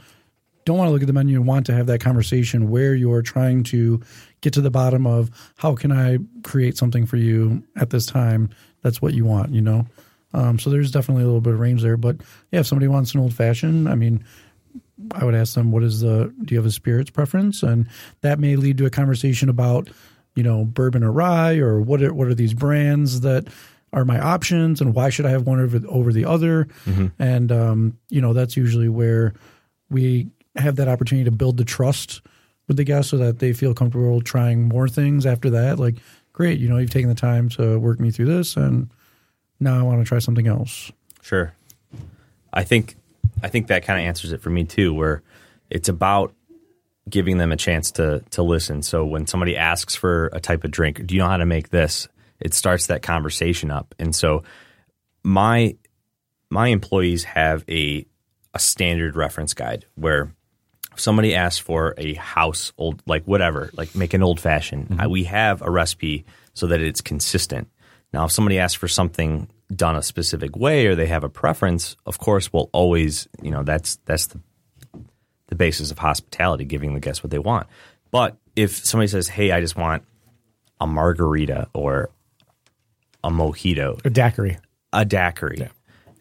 [0.65, 3.23] don't want to look at the menu and want to have that conversation where you're
[3.23, 4.01] trying to
[4.43, 8.51] get to the bottom of how can I create something for you at this time
[8.83, 9.87] that's what you want, you know?
[10.33, 11.97] Um, so there's definitely a little bit of range there.
[11.97, 12.19] But
[12.53, 14.25] yeah, if somebody wants an old fashioned, I mean,
[15.13, 17.63] I would ask them, what is the, do you have a spirits preference?
[17.63, 17.89] And
[18.21, 19.89] that may lead to a conversation about,
[20.35, 23.49] you know, bourbon or rye or what are, what are these brands that
[23.93, 26.69] are my options and why should I have one over, over the other?
[27.19, 29.35] And, um, you know, that's usually where
[29.91, 32.23] we have that opportunity to build the trust
[32.69, 35.79] with the guests so that they feel comfortable trying more things after that.
[35.81, 35.97] Like,
[36.33, 38.91] great, you know, you've taken the time to work me through this and
[39.59, 40.93] now I want to try something else.
[41.23, 41.53] Sure.
[42.53, 42.97] I think
[43.43, 45.23] I think that kind of answers it for me too, where
[45.69, 46.33] it's about
[47.11, 48.83] giving them a chance to to listen.
[48.83, 51.71] So when somebody asks for a type of drink, do you know how to make
[51.71, 52.09] this?
[52.41, 53.95] It starts that conversation up.
[53.99, 54.45] And so
[55.23, 55.77] my
[56.51, 58.07] my employees have a
[58.55, 60.35] a standard reference guide where
[60.93, 65.01] if somebody asks for a house old like whatever like make an old fashioned mm-hmm.
[65.01, 67.69] I, we have a recipe so that it's consistent
[68.13, 71.97] now if somebody asks for something done a specific way or they have a preference
[72.07, 74.41] of course we'll always you know that's that's the
[75.51, 77.67] the basis of hospitality giving the guests what they want
[78.11, 80.03] but if somebody says hey i just want
[80.81, 82.11] a margarita or
[83.23, 84.59] a mojito A daiquiri.
[84.93, 85.69] a daiquiri.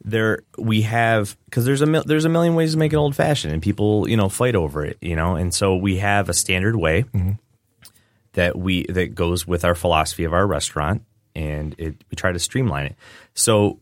[0.03, 3.15] There we have because there's a mil- there's a million ways to make an old
[3.15, 6.33] fashioned, and people you know fight over it, you know, and so we have a
[6.33, 7.31] standard way mm-hmm.
[8.33, 11.03] that we that goes with our philosophy of our restaurant,
[11.35, 12.95] and it, we try to streamline it.
[13.33, 13.81] So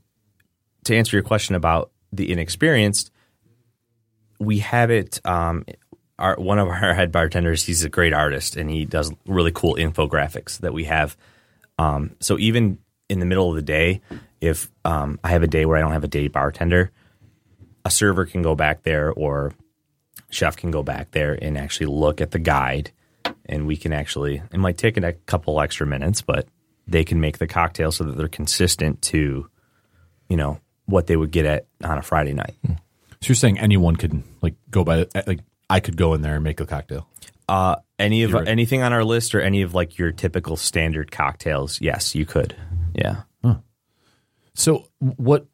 [0.86, 3.12] to answer your question about the inexperienced,
[4.40, 5.20] we have it.
[5.26, 5.66] Um,
[6.20, 9.76] our one of our head bartenders, he's a great artist, and he does really cool
[9.76, 11.18] infographics that we have.
[11.78, 12.80] Um, so even
[13.10, 14.02] in the middle of the day,
[14.42, 16.92] if um, I have a day where I don't have a day bartender,
[17.86, 19.54] a server can go back there or
[20.30, 22.92] chef can go back there and actually look at the guide,
[23.46, 24.42] and we can actually.
[24.52, 26.48] It might take a couple extra minutes, but
[26.88, 29.50] they can make the cocktail so that they're consistent to,
[30.30, 32.56] you know, what they would get at on a Friday night.
[33.22, 35.40] So you're saying anyone could like go by like
[35.70, 37.08] I could go in there and make a cocktail.
[37.50, 41.80] Uh, any of anything on our list or any of like your typical standard cocktails?
[41.82, 42.56] Yes, you could.
[42.94, 43.22] Yeah.
[44.58, 45.46] So what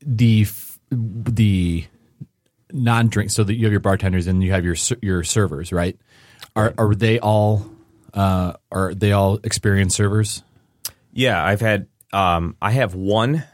[0.00, 0.46] the
[0.90, 1.84] the
[2.72, 5.98] non drink so that you have your bartenders and you have your your servers, right?
[6.56, 7.70] Are are they all
[8.14, 10.42] uh are they all experienced servers?
[11.12, 13.44] Yeah, I've had um I have one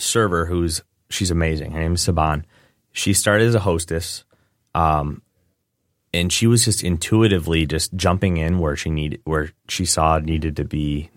[0.00, 1.72] server who's she's amazing.
[1.72, 2.44] Her name is Saban.
[2.92, 4.24] She started as a hostess.
[4.74, 5.22] Um
[6.12, 10.56] and she was just intuitively just jumping in where she needed where she saw needed
[10.56, 11.10] to be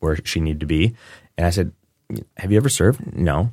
[0.00, 0.94] where she needed to be.
[1.36, 1.72] And I said,
[2.36, 3.14] Have you ever served?
[3.14, 3.52] No.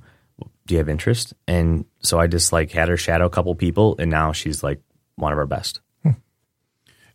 [0.68, 1.34] Do you have interest?
[1.48, 4.82] And so I just like had her shadow a couple people and now she's like
[5.16, 5.82] one of our best.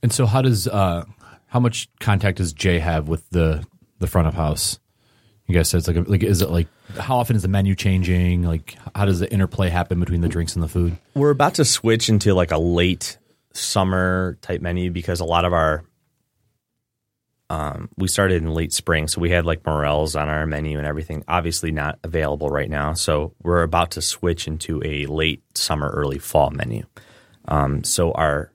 [0.03, 1.05] And so how does uh
[1.47, 3.67] how much contact does Jay have with the
[3.99, 4.79] the front of house?
[5.51, 8.45] You guys said it's like like is it like how often is the menu changing?
[8.45, 10.97] Like how does the interplay happen between the drinks and the food?
[11.15, 13.19] We're about to switch into like a late
[13.53, 15.83] summer type menu because a lot of our
[17.51, 20.87] um, we started in late spring, so we had like morels on our menu and
[20.87, 21.25] everything.
[21.27, 26.21] Obviously, not available right now, so we're about to switch into a late summer, early
[26.21, 26.87] fall menu.
[27.49, 28.53] Um, so our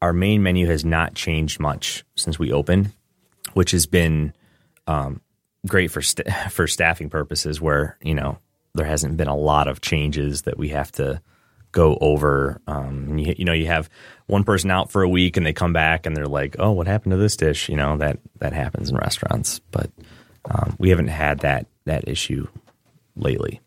[0.00, 2.92] our main menu has not changed much since we opened,
[3.54, 4.32] which has been
[4.86, 5.20] um,
[5.68, 7.60] great for st- for staffing purposes.
[7.60, 8.38] Where you know
[8.74, 11.20] there hasn't been a lot of changes that we have to
[11.72, 12.60] go over.
[12.66, 13.90] Um, you, you know, you have
[14.26, 16.86] one person out for a week and they come back and they're like, "Oh, what
[16.86, 19.90] happened to this dish?" You know that that happens in restaurants, but
[20.50, 22.46] um, we haven't had that that issue
[23.16, 23.60] lately.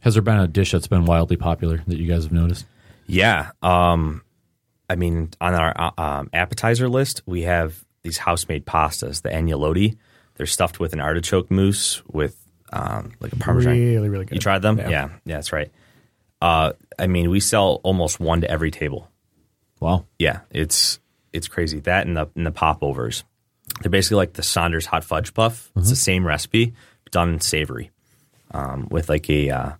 [0.00, 2.66] Has there been a dish that's been wildly popular that you guys have noticed?
[3.06, 3.52] Yeah.
[3.62, 4.22] Um,
[4.88, 9.30] I mean, on our uh, um, appetizer list, we have these house made pastas, the
[9.30, 9.96] agnolotti.
[10.36, 12.36] They're stuffed with an artichoke mousse with
[12.72, 13.72] um, like a parmesan.
[13.72, 14.34] Really, really good.
[14.34, 14.78] You tried them?
[14.78, 14.88] Yeah.
[14.90, 15.70] Yeah, yeah, that's right.
[16.40, 19.08] Uh, I mean, we sell almost one to every table.
[19.80, 20.06] Wow.
[20.18, 20.98] Yeah, it's
[21.32, 21.80] it's crazy.
[21.80, 23.24] That and the and the popovers.
[23.80, 25.70] They're basically like the Sanders hot fudge puff.
[25.76, 26.74] It's the same recipe,
[27.04, 27.90] but done savory,
[28.50, 29.72] um, with like a uh,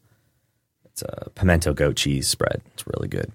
[0.87, 2.63] it's a pimento goat cheese spread.
[2.73, 3.31] It's really good.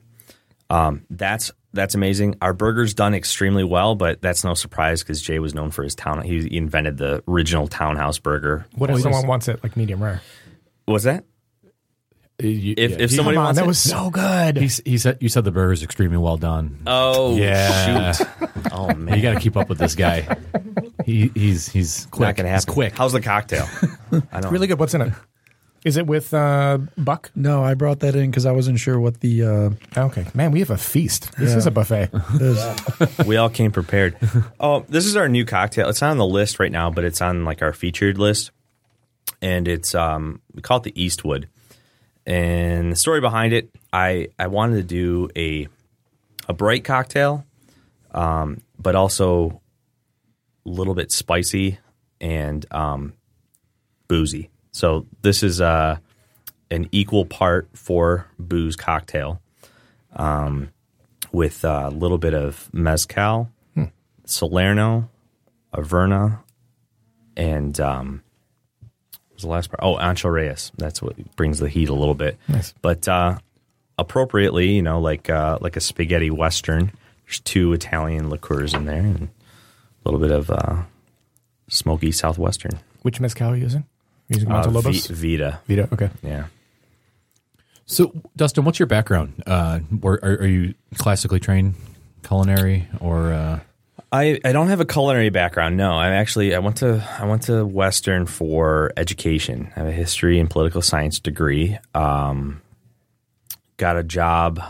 [0.70, 2.36] Um, that's that's amazing.
[2.42, 5.96] Our burger's done extremely well, but that's no surprise because Jay was known for his
[5.96, 6.22] town.
[6.24, 8.66] He, he invented the original townhouse burger.
[8.76, 10.22] What if someone wants it like medium rare?
[10.86, 11.26] What was that?
[12.42, 14.58] Uh, you- If yeah, if somebody Come on, wants that it, was so good.
[14.58, 16.80] he, he said you said the burger's extremely well done.
[16.88, 18.14] oh Yeah.
[18.14, 18.28] shoot,
[18.72, 20.38] oh man, you got to keep up with this guy.
[21.06, 22.22] He he's he's quick.
[22.22, 22.94] not gonna He's quick.
[22.98, 23.68] How's the cocktail?
[24.32, 24.80] I don't really good.
[24.80, 25.14] What's in it?
[25.86, 27.32] Is it with uh, buck?
[27.36, 30.60] No, I brought that in because I wasn't sure what the uh, Okay, man, we
[30.60, 31.32] have a feast.
[31.38, 31.58] This Yeah.
[31.58, 32.10] is a buffet.
[32.42, 33.26] is.
[33.26, 34.18] we all came prepared.
[34.60, 35.88] Oh, this is our new cocktail.
[35.88, 38.52] It's not on the list right now, but it's on like our featured list,
[39.42, 41.48] and it's um we call it the Eastwood.
[42.26, 45.68] And the story behind it, I I wanted to do a
[46.50, 47.46] a bright cocktail,
[48.12, 49.62] um, but also
[50.66, 51.80] a little bit spicy
[52.20, 53.14] and um,
[54.10, 54.50] boozy.
[54.80, 55.98] So this is uh
[56.72, 59.42] an equal part for booze cocktail,
[60.16, 60.70] um,
[61.34, 63.50] with a little bit of mezcal,
[64.24, 65.10] Solerno,
[65.74, 66.40] Averna,
[67.36, 68.24] and um,
[69.34, 69.80] was the last part?
[69.82, 70.72] Oh, Ancho Reyes.
[70.78, 72.38] That's what brings the heat a little bit.
[72.48, 72.74] Nice.
[72.82, 73.40] But uh,
[73.98, 76.94] appropriately, you know, like uh, like a spaghetti western.
[77.26, 80.84] There's two Italian liqueurs in there and a little bit of uh,
[81.68, 82.80] smoky southwestern.
[83.02, 83.86] Which mezcal are you using?
[84.30, 85.08] You're using Uh, Montelobos?
[85.10, 85.60] Vi- Vida.
[85.68, 85.90] Vida.
[85.92, 86.10] Okay.
[86.24, 86.46] Yeah.
[87.86, 89.44] So, Dustin, what's your background?
[89.48, 91.74] Uh, or, are, are you classically trained
[92.24, 93.34] culinary or?
[93.34, 93.60] Uh,
[94.12, 95.76] I, I don't have a culinary background.
[95.78, 99.72] No, I actually I went to I went to Western for education.
[99.76, 101.78] I have a history and political science degree.
[101.94, 102.62] Um,
[103.78, 104.62] got a job.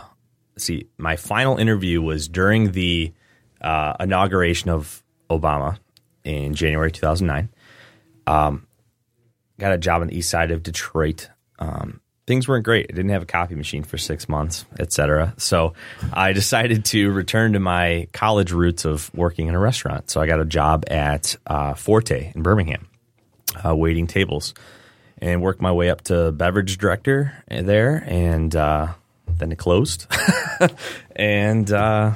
[0.58, 3.12] See, my final interview was during the
[3.62, 5.78] uh, inauguration of Obama
[6.22, 7.48] in January 2009.
[8.26, 8.66] Um,
[9.60, 11.28] got a job on the east side of Detroit.
[11.58, 12.86] Um, things weren't great.
[12.90, 15.34] I didn't have a copy machine for six months, etc.
[15.36, 15.74] So
[16.12, 20.10] I decided to return to my college roots of working in a restaurant.
[20.10, 22.88] So I got a job at uh, Forte in Birmingham,
[23.64, 24.54] uh, waiting tables,
[25.18, 28.88] and worked my way up to beverage director there, and uh,
[29.26, 30.06] then it closed.
[31.16, 32.14] and uh,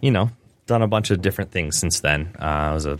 [0.00, 0.30] you know,
[0.66, 2.34] done a bunch of different things since then.
[2.38, 2.98] Uh, I was a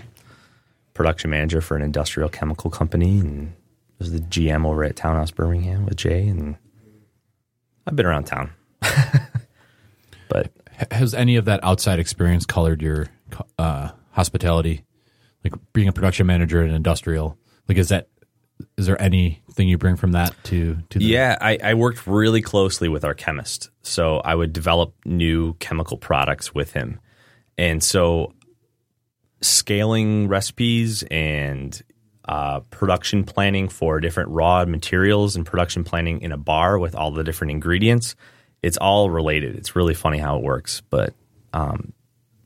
[1.00, 3.54] production manager for an industrial chemical company and
[3.98, 6.56] was the GM over at Townhouse Birmingham with Jay and
[7.86, 8.50] I've been around town.
[10.28, 10.52] but
[10.90, 13.06] has any of that outside experience colored your
[13.58, 14.84] uh, hospitality?
[15.42, 18.08] Like being a production manager in industrial, like is that
[18.76, 22.42] is there anything you bring from that to to the Yeah, I, I worked really
[22.42, 23.70] closely with our chemist.
[23.80, 27.00] So I would develop new chemical products with him.
[27.56, 28.34] And so
[29.40, 31.80] scaling recipes and
[32.26, 37.10] uh, production planning for different raw materials and production planning in a bar with all
[37.10, 38.14] the different ingredients,
[38.62, 39.56] it's all related.
[39.56, 40.82] It's really funny how it works.
[40.90, 41.14] But,
[41.52, 41.92] um,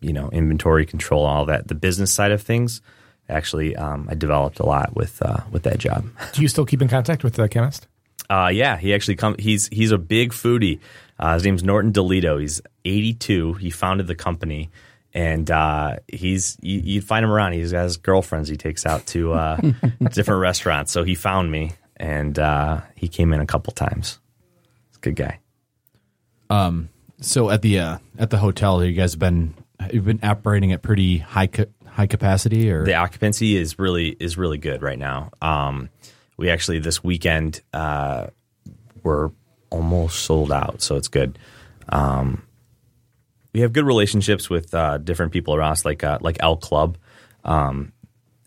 [0.01, 2.80] you know, inventory control, all that, the business side of things,
[3.28, 6.07] actually, um, I developed a lot with, uh, with that job.
[6.32, 7.86] Do you still keep in contact with the chemist?
[8.30, 9.36] Uh, yeah, he actually come.
[9.38, 10.80] He's he's a big foodie.
[11.18, 12.40] Uh, his name's Norton Delito.
[12.40, 13.55] He's 82.
[13.55, 14.70] He founded the company,
[15.14, 17.52] and uh, he's you, you'd find him around.
[17.52, 19.60] He's got his girlfriends he takes out to uh,
[20.12, 20.92] different restaurants.
[20.92, 24.18] So he found me, and uh, he came in a couple times.
[24.90, 25.38] He's a good guy.
[26.50, 26.88] Um.
[27.20, 29.54] So at the uh, at the hotel, you guys have been
[29.92, 34.36] you've been operating at pretty high ca- high capacity, or the occupancy is really is
[34.36, 35.30] really good right now.
[35.40, 35.90] Um,
[36.36, 38.26] we actually this weekend uh,
[39.04, 39.30] we're
[39.70, 41.38] almost sold out, so it's good.
[41.88, 42.42] Um,
[43.55, 46.98] we have good relationships with uh, different people around us, like uh, like El Club.
[47.44, 47.92] Um,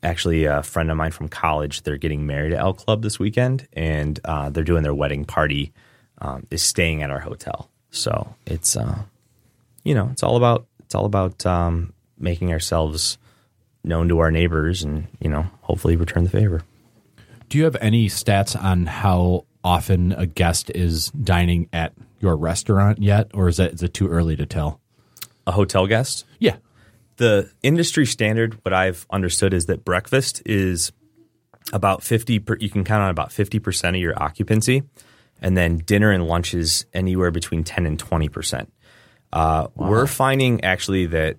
[0.04, 3.68] actually, a friend of mine from college, they're getting married at El Club this weekend,
[3.74, 5.74] and uh, they're doing their wedding party.
[6.20, 9.04] Um, is staying at our hotel, so it's uh,
[9.84, 13.18] you know it's all about it's all about um, making ourselves
[13.84, 16.64] known to our neighbors and you know hopefully return the favor
[17.50, 23.02] do you have any stats on how often a guest is dining at your restaurant
[23.02, 24.82] yet, or is it too early to tell?
[25.48, 26.26] A hotel guest?
[26.38, 26.58] Yeah,
[27.18, 30.92] the industry standard what i've understood is that breakfast is
[31.74, 34.84] about 50 per, you can count on about 50% of your occupancy
[35.42, 38.68] and then dinner and lunch is anywhere between 10 and 20%
[39.34, 41.38] uh, we're finding actually that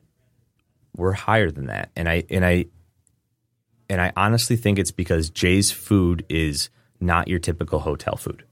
[0.95, 2.67] we're higher than that and i and i
[3.89, 6.69] and i honestly think it's because jay's food is
[7.01, 8.45] not your typical hotel food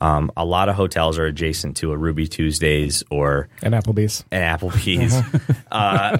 [0.00, 4.24] um, a lot of hotels are adjacent to a ruby tuesdays or an Applebee's.
[4.30, 5.20] an Applebee's.
[5.72, 6.18] uh,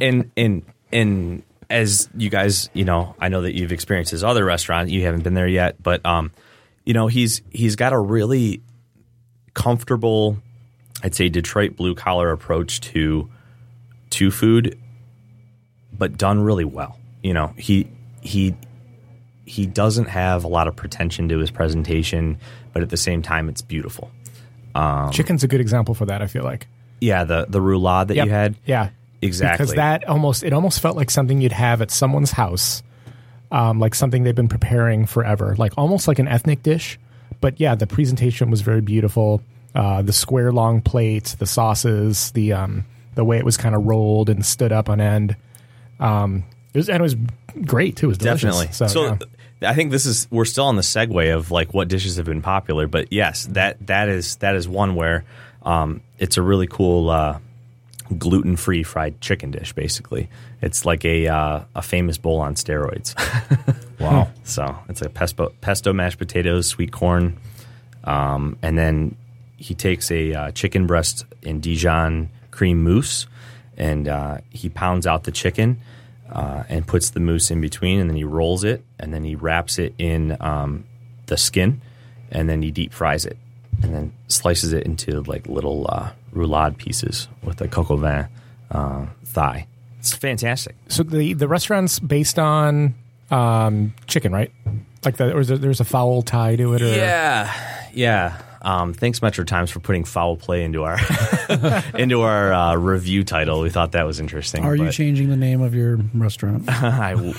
[0.00, 0.62] and and
[0.92, 4.90] and as you guys, you know, I know that you've experienced his other restaurant.
[4.90, 6.30] You haven't been there yet, but um,
[6.84, 8.62] you know, he's he's got a really
[9.54, 10.38] comfortable,
[11.02, 13.28] I'd say, Detroit blue collar approach to
[14.10, 14.78] to food,
[15.92, 16.98] but done really well.
[17.22, 17.88] You know, he
[18.20, 18.54] he
[19.44, 22.38] he doesn't have a lot of pretension to his presentation,
[22.76, 24.10] but at the same time, it's beautiful.
[25.10, 26.20] Chicken's a good example for that.
[26.20, 26.66] I feel like.
[27.00, 28.26] Yeah, the the roulade that Yep.
[28.26, 28.54] you had.
[28.66, 28.90] Yeah,
[29.22, 29.64] Exactly.
[29.64, 32.82] Because that almost it almost felt like something you'd have at someone's house,
[33.50, 36.98] um, like something they've been preparing forever, like almost like an ethnic dish.
[37.40, 39.40] But yeah, the presentation was very beautiful.
[39.74, 43.86] Uh, the square long plates, the sauces, the um, the way it was kind of
[43.86, 45.34] rolled and stood up on end.
[45.98, 47.16] Um, it was and it was
[47.64, 48.04] great too.
[48.04, 48.42] It was delicious.
[48.42, 48.72] Definitely.
[48.74, 49.16] So, So, yeah.
[49.62, 52.42] I think this is we're still on the segue of like what dishes have been
[52.42, 55.24] popular, but yes, that that is that is one where
[55.62, 57.38] um, it's a really cool uh,
[58.18, 59.72] gluten free fried chicken dish.
[59.72, 60.28] Basically,
[60.60, 63.14] it's like a uh, a famous bowl on steroids.
[64.00, 64.28] wow.
[64.44, 67.38] So it's a pesto, pesto mashed potatoes, sweet corn,
[68.04, 69.16] um, and then
[69.56, 73.26] he takes a uh, chicken breast in Dijon cream mousse,
[73.78, 75.80] and uh, he pounds out the chicken
[76.30, 79.34] uh, and puts the mousse in between, and then he rolls it, and then he
[79.34, 80.84] wraps it in um,
[81.26, 81.80] the skin,
[82.30, 83.36] and then he deep fries it,
[83.82, 88.28] and then slices it into like little uh, roulade pieces with a coq au vin
[88.70, 89.66] uh, thigh.
[89.98, 90.76] It's fantastic.
[90.88, 92.94] so the the restaurant's based on
[93.30, 94.52] um, chicken, right?
[95.04, 97.52] Like the, or is there, there's a foul tie to it, or Yeah,
[97.92, 98.40] yeah.
[98.66, 100.98] Um, thanks, Metro Times, for putting foul play into our
[101.94, 103.60] into our uh, review title.
[103.60, 104.64] We thought that was interesting.
[104.64, 106.68] Are you changing the name of your restaurant?
[106.68, 107.34] I w-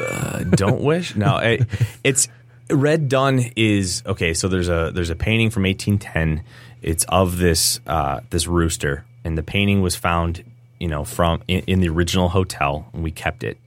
[0.00, 1.16] uh, don't wish.
[1.16, 1.66] No, it,
[2.04, 2.28] it's
[2.70, 4.32] Red Dunn is okay.
[4.32, 6.44] So there's a there's a painting from 1810.
[6.82, 10.44] It's of this uh, this rooster, and the painting was found,
[10.78, 13.58] you know, from in, in the original hotel, and we kept it,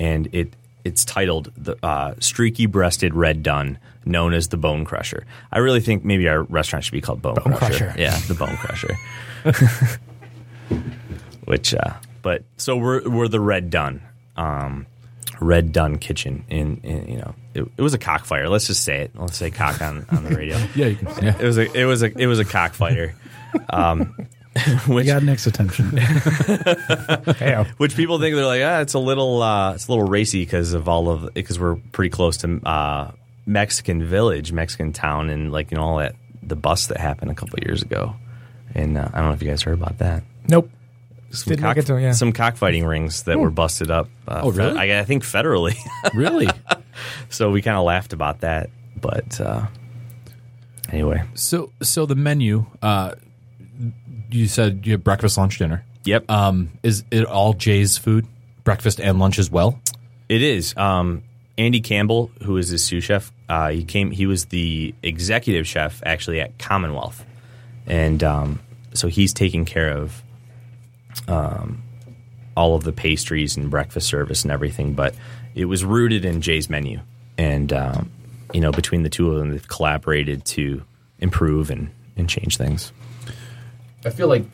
[0.00, 0.54] and it
[0.86, 5.26] it's titled the uh, Streaky Breasted Red Dun, known as the Bone Crusher.
[5.50, 7.86] I really think maybe our restaurant should be called Bone, Bone Crusher.
[7.86, 7.94] Crusher.
[7.98, 8.96] Yeah, the Bone Crusher.
[11.44, 14.00] Which, uh, but so we're we're the Red Dunn.
[14.36, 14.86] Um,
[15.40, 18.48] Red Dunn Kitchen in, in you know it, it was a cockfighter.
[18.48, 19.10] Let's just say it.
[19.14, 20.56] Let's say cock on, on the radio.
[20.74, 21.24] Yeah, you can.
[21.24, 21.36] Yeah.
[21.38, 23.14] It was a it was a it was a cockfighter.
[23.70, 24.14] Um,
[24.86, 25.90] which got Nick's attention.
[27.76, 30.72] Which people think they're like ah it's a little uh, it's a little racy because
[30.72, 33.10] of all of because we're pretty close to uh,
[33.46, 37.34] Mexican village Mexican town and like you know all that the bust that happened a
[37.34, 38.14] couple years ago
[38.74, 40.22] and uh, I don't know if you guys heard about that.
[40.48, 40.70] nope.
[41.30, 42.12] Some, Didn't make to- yeah.
[42.12, 44.08] some cockfighting rings that were busted up.
[44.28, 44.78] Uh, Oh, really?
[44.78, 45.74] I, I think federally.
[46.14, 46.48] Really?
[47.30, 48.70] so we kind of laughed about that.
[48.98, 49.66] But uh,
[50.92, 52.66] anyway, So, so the menu.
[52.80, 53.16] Uh,
[54.30, 55.84] you said you have breakfast, lunch, dinner.
[56.04, 58.26] yep, Um, is it all Jay's food,
[58.64, 59.80] breakfast and lunch as well?
[60.28, 60.76] it is.
[60.76, 61.22] Um,
[61.58, 64.10] Andy Campbell, who is the sous chef, uh, he came.
[64.10, 67.24] He was the executive chef actually at Commonwealth,
[67.86, 68.60] and um,
[68.92, 70.22] so he's taking care of
[71.28, 71.82] um,
[72.56, 74.94] all of the pastries and breakfast service and everything.
[74.94, 75.14] But
[75.54, 77.00] it was rooted in Jay's menu,
[77.38, 78.10] and um,
[78.52, 80.82] you know between the two of them, they've collaborated to
[81.20, 82.92] improve and, and change things.
[84.06, 84.44] I feel like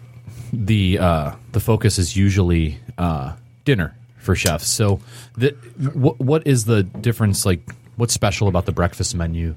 [0.53, 3.35] the uh, the focus is usually uh,
[3.65, 4.67] dinner for chefs.
[4.67, 5.01] So,
[5.37, 5.51] the,
[5.93, 7.45] what what is the difference?
[7.45, 7.61] Like,
[7.97, 9.55] what's special about the breakfast menu?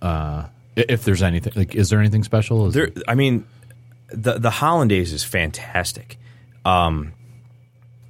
[0.00, 2.66] Uh, if there's anything, like, is there anything special?
[2.66, 3.44] Is There, I mean,
[4.08, 6.18] the the hollandaise is fantastic.
[6.64, 7.12] Um,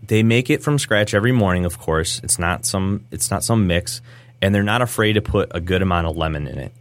[0.07, 1.65] they make it from scratch every morning.
[1.65, 4.03] Of course, it's not some it's not some mix,
[4.43, 6.73] and they're not afraid to put a good amount of lemon in it.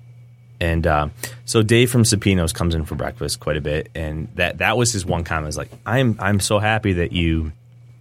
[0.62, 1.10] And uh,
[1.44, 4.94] so Dave from Supinos comes in for breakfast quite a bit, and that that was
[4.94, 5.50] his one comment.
[5.50, 7.52] Is like, I'm I'm so happy that you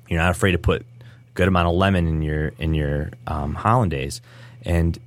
[0.08, 0.84] you're not afraid to put a
[1.34, 4.20] good amount of lemon in your in your um, hollandaise,
[4.62, 4.98] and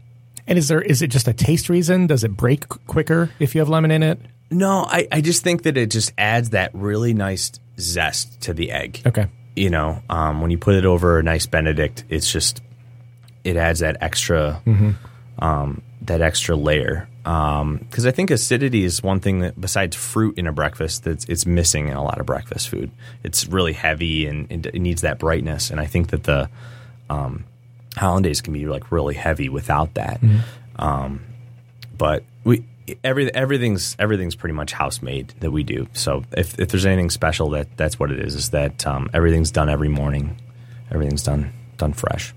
[0.47, 2.08] And is there is it just a taste reason?
[2.08, 4.20] Does it break quicker if you have lemon in it?
[4.51, 8.72] No, I, I just think that it just adds that really nice zest to the
[8.72, 9.01] egg.
[9.06, 9.28] Okay.
[9.56, 12.62] You know, um, when you put it over a nice Benedict, it's just
[13.43, 14.62] it adds that extra
[15.39, 17.08] um, that extra layer.
[17.24, 21.45] Because I think acidity is one thing that, besides fruit in a breakfast, that's it's
[21.45, 22.91] missing in a lot of breakfast food.
[23.24, 25.69] It's really heavy and it, it needs that brightness.
[25.71, 26.49] And I think that the
[27.09, 27.45] um,
[27.95, 30.21] hollandaise can be like really heavy without that.
[30.76, 31.21] Um,
[31.97, 32.65] but we
[33.03, 35.88] every everything's everything's pretty much house made that we do.
[35.93, 38.36] So if if there's anything special, that that's what it is.
[38.36, 40.38] Is that um, everything's done every morning,
[40.91, 42.34] everything's done done fresh.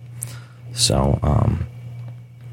[0.72, 1.66] So um,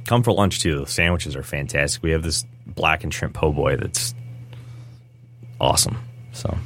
[0.06, 0.80] come for lunch too.
[0.80, 2.02] The sandwiches are fantastic.
[2.04, 4.14] We have this black and shrimp po' boy that's
[5.60, 5.98] awesome.
[6.34, 6.58] So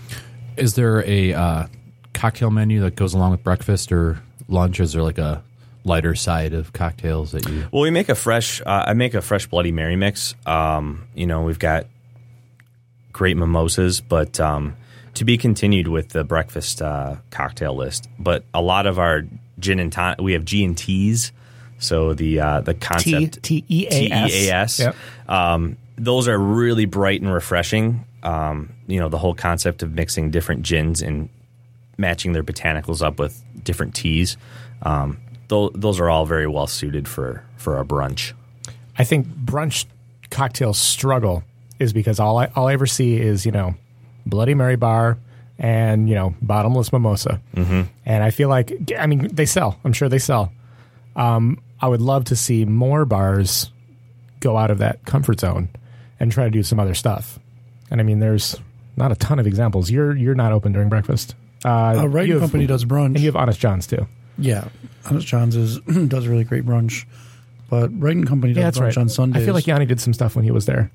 [0.55, 1.67] is there a uh,
[2.13, 4.79] cocktail menu that goes along with breakfast or lunch?
[4.79, 5.43] Is there like a
[5.83, 7.67] lighter side of cocktails that you?
[7.71, 8.61] Well, we make a fresh.
[8.61, 10.35] Uh, I make a fresh Bloody Mary mix.
[10.45, 11.87] Um, you know, we've got
[13.13, 14.75] great mimosas, but um,
[15.15, 18.09] to be continued with the breakfast uh, cocktail list.
[18.19, 19.23] But a lot of our
[19.59, 21.31] gin and ton- we have G and T's.
[21.79, 24.31] So the uh, the concept T E A S.
[24.31, 24.79] T-E-A-S.
[24.79, 24.95] Yep.
[25.27, 28.05] Um, those are really bright and refreshing.
[28.23, 31.29] Um, you know, the whole concept of mixing different gins and
[31.97, 34.37] matching their botanicals up with different teas.
[34.81, 38.33] Um, tho- those are all very well suited for for a brunch.
[38.97, 39.85] I think brunch
[40.29, 41.43] cocktails struggle
[41.79, 43.75] is because all I all I ever see is you know
[44.25, 45.17] Bloody Mary bar
[45.59, 47.83] and you know bottomless mimosa, mm-hmm.
[48.05, 49.79] and I feel like I mean they sell.
[49.83, 50.51] I'm sure they sell.
[51.15, 53.71] Um, I would love to see more bars
[54.39, 55.69] go out of that comfort zone
[56.19, 57.39] and try to do some other stuff.
[57.91, 58.55] And I mean, there's
[58.95, 59.89] not a ton of examples.
[59.91, 61.35] You're you're not open during breakfast.
[61.65, 63.05] Uh, Uh, have- Company does brunch.
[63.07, 64.07] and you have Honest John's too.
[64.37, 64.67] yeah,
[65.09, 67.05] Honest John's is does a really great brunch,
[67.69, 68.97] but Wright and Company does Yeah, brunch right.
[68.97, 69.43] on Sundays.
[69.43, 70.91] I feel like Yanni did some stuff when he was there.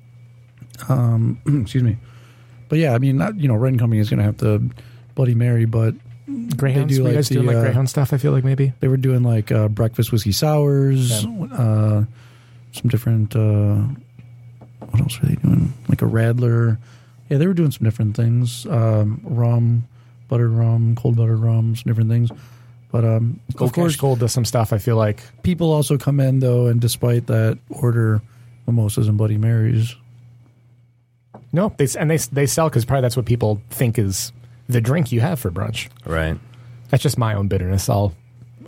[0.89, 1.97] Um, excuse me,
[2.69, 4.69] but yeah, I mean, not, you know, Wright and Company is going to have the
[5.15, 5.95] Bloody Mary, but
[6.25, 6.95] Greyhounds.
[6.95, 8.13] do Were you like guys doing the, like uh, Greyhound stuff?
[8.13, 8.73] I feel like maybe.
[8.79, 12.05] they were doing like uh, breakfast whiskey sours, uh,
[12.71, 13.35] some different.
[13.35, 13.83] Uh,
[14.89, 15.73] what else were they doing?
[15.89, 16.77] Like a Radler.
[17.29, 18.65] Yeah, they were doing some different things.
[18.67, 19.87] Um, rum,
[20.27, 22.29] buttered rum, cold buttered rum, some different things.
[22.91, 24.71] But um, Gold of course, Cash Gold does some stuff.
[24.71, 28.21] I feel like people also come in though, and despite that, order
[28.67, 29.95] mimosas and Bloody Marys.
[31.51, 34.31] no, they and they they sell because probably that's what people think is
[34.73, 35.89] the drink you have for brunch.
[36.05, 36.37] Right.
[36.89, 37.89] That's just my own bitterness.
[37.89, 38.13] I'll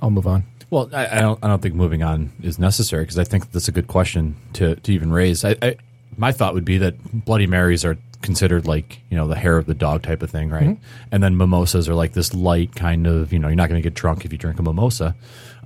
[0.02, 0.44] I'll move on.
[0.70, 1.44] Well, I, I don't.
[1.44, 4.76] I don't think moving on is necessary because I think that's a good question to
[4.76, 5.46] to even raise.
[5.46, 5.76] I, I
[6.18, 9.68] my thought would be that Bloody Marys are considered like you know the hair of
[9.68, 10.78] the dog type of thing, right?
[11.12, 13.88] And then mimosas are like this light kind of you know you're not going to
[13.88, 15.16] get drunk if you drink a mimosa.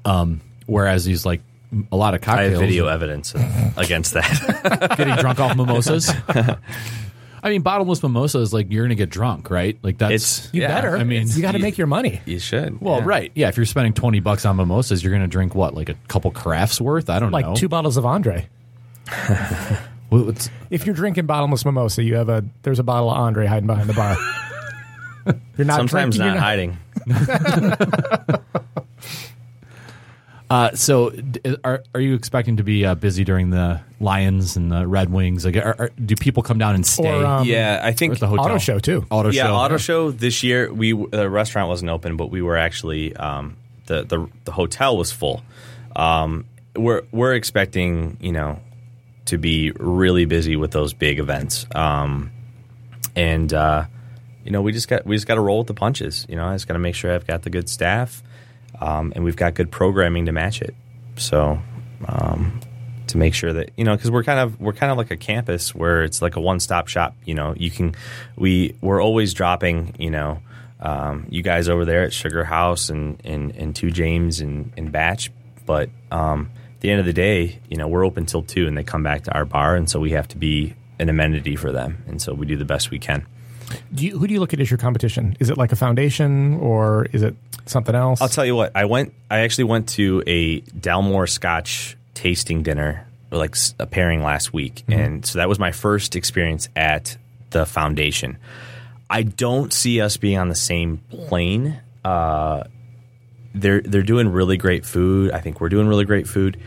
[0.06, 1.42] Um, whereas these like
[1.92, 2.50] a lot of cocktails.
[2.50, 3.34] I have video evidence
[3.78, 4.94] against that.
[4.98, 6.12] getting drunk off mimosas.
[7.42, 9.78] I mean, bottomless mimosa is like you're going to get drunk, right?
[9.82, 10.98] Like that's It's You yeah, better.
[10.98, 12.22] I mean, you got to make your money.
[12.26, 12.82] You should.
[12.82, 13.06] well, yeah.
[13.06, 13.32] right?
[13.36, 15.96] Yeah, if you're spending twenty bucks on mimosas, you're going to drink what, like a
[16.08, 17.10] couple crafts worth?
[17.10, 17.36] I don't know.
[17.38, 17.56] Like know.
[17.56, 18.48] two bottles of Andre.
[20.10, 23.46] What- what's- If you're drinking bottomless mimosa, you have a there's a bottle of Andre
[23.46, 24.18] hiding behind the bar.
[25.56, 26.78] you're not Sometimes drinking, not you're hiding.
[30.50, 34.72] Uh, so, d- are are you expecting to be uh, busy during the Lions and
[34.72, 35.46] the Red Wings?
[35.46, 37.08] Like, are, are, do people come down and stay?
[37.08, 38.46] Or, um, yeah, I think at the hotel?
[38.46, 39.06] Auto show too.
[39.12, 39.54] Auto yeah, show.
[39.54, 40.74] auto show this year.
[40.74, 45.12] We the restaurant wasn't open, but we were actually um, the the the hotel was
[45.12, 45.44] full,
[45.96, 46.46] um,
[46.76, 48.60] we're we're expecting you know
[49.26, 52.32] to be really busy with those big events, um,
[53.16, 53.86] and uh,
[54.46, 56.26] you know we just got we just got to roll with the punches.
[56.30, 58.24] You know, I just got to make sure I've got the good staff,
[58.80, 60.76] um, and we've got good programming to match it.
[61.18, 61.60] So.
[62.08, 62.62] Um,
[63.08, 65.18] to make sure that you know because we're kind of we're kind of like a
[65.18, 67.16] campus where it's like a one stop shop.
[67.26, 67.96] You know, you can
[68.36, 70.42] we we're always dropping you know
[70.80, 74.92] um, you guys over there at Sugar House and and, and Two James and, and
[74.92, 75.32] Batch,
[75.66, 78.78] but um, at the end of the day, you know, we're open till two, and
[78.78, 81.72] they come back to our bar, and so we have to be an amenity for
[81.72, 83.26] them, and so we do the best we can.
[83.94, 85.36] Do you, who do you look at as your competition?
[85.40, 88.22] Is it like a foundation or is it something else?
[88.22, 88.72] I'll tell you what.
[88.76, 89.14] I went.
[89.30, 95.26] I actually went to a Dalmore Scotch tasting dinner, like a pairing last week, and
[95.26, 97.18] so that was my first experience at
[97.52, 98.38] the foundation.
[99.10, 101.80] I don't see us being on the same plane.
[102.06, 102.64] Uh,
[103.56, 105.32] they're they're doing really great food.
[105.32, 106.60] I think we're doing really great food.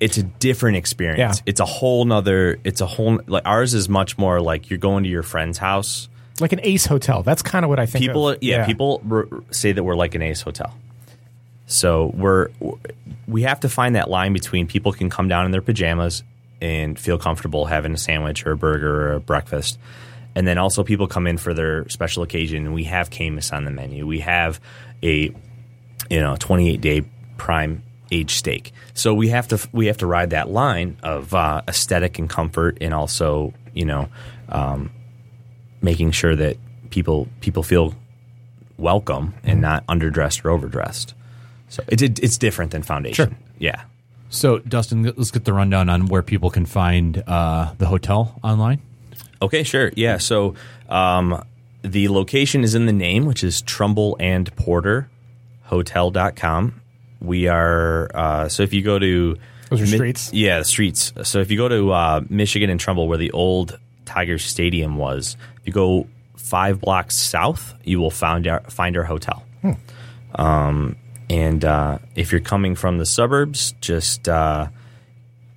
[0.00, 1.38] It's a different experience.
[1.38, 1.42] Yeah.
[1.46, 2.58] It's a whole nother.
[2.64, 6.08] It's a whole like ours is much more like you're going to your friend's house.
[6.40, 7.22] Like an Ace Hotel.
[7.22, 8.04] That's kind of what I think.
[8.04, 8.38] People, of.
[8.42, 10.74] yeah, people r- say that we're like an Ace Hotel.
[11.66, 12.48] So we're
[13.26, 16.22] we have to find that line between people can come down in their pajamas
[16.60, 19.78] and feel comfortable having a sandwich or a burger or a breakfast,
[20.34, 22.66] and then also people come in for their special occasion.
[22.66, 24.06] and We have Camus on the menu.
[24.06, 24.60] We have
[25.02, 25.32] a
[26.10, 27.04] you know 28 day
[27.36, 28.72] prime age steak.
[28.94, 32.78] So we have to we have to ride that line of uh, aesthetic and comfort,
[32.80, 34.08] and also you know
[34.48, 34.90] um,
[35.80, 36.56] making sure that
[36.90, 37.94] people people feel
[38.76, 41.14] welcome and not underdressed or overdressed.
[41.68, 43.30] So it's it's different than foundation.
[43.30, 43.38] Sure.
[43.58, 43.82] Yeah.
[44.30, 48.80] So, Dustin, let's get the rundown on where people can find uh, the hotel online.
[49.40, 49.90] Okay, sure.
[49.96, 50.18] Yeah.
[50.18, 50.54] So
[50.88, 51.44] um,
[51.82, 55.08] the location is in the name, which is Trumbull and Porter
[55.64, 56.80] Hotel.com.
[57.20, 59.36] We are, uh, so if you go to.
[59.70, 60.32] Those are streets?
[60.32, 61.12] Yeah, the streets.
[61.24, 65.36] So if you go to uh, Michigan and Trumbull, where the old Tiger Stadium was,
[65.60, 66.06] if you go
[66.36, 69.44] five blocks south, you will find our, find our hotel.
[70.34, 70.96] Um,
[71.28, 74.68] and uh, if you're coming from the suburbs, just uh,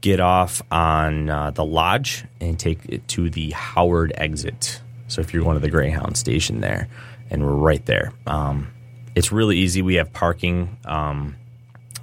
[0.01, 4.81] get off on uh, the lodge and take it to the Howard exit.
[5.07, 6.89] So if you're going to the Greyhound station there,
[7.29, 8.11] and we're right there.
[8.27, 8.67] Um,
[9.15, 9.81] it's really easy.
[9.81, 11.35] We have parking, um,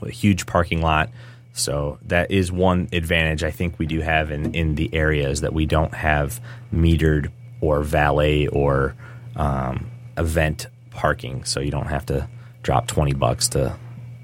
[0.01, 1.11] a huge parking lot.
[1.59, 5.40] So that is one advantage I think we do have in, in the area is
[5.42, 6.40] that we don't have
[6.72, 7.30] metered
[7.61, 8.94] or valet or
[9.36, 11.44] um, event parking.
[11.44, 12.28] So you don't have to
[12.62, 13.76] drop 20 bucks to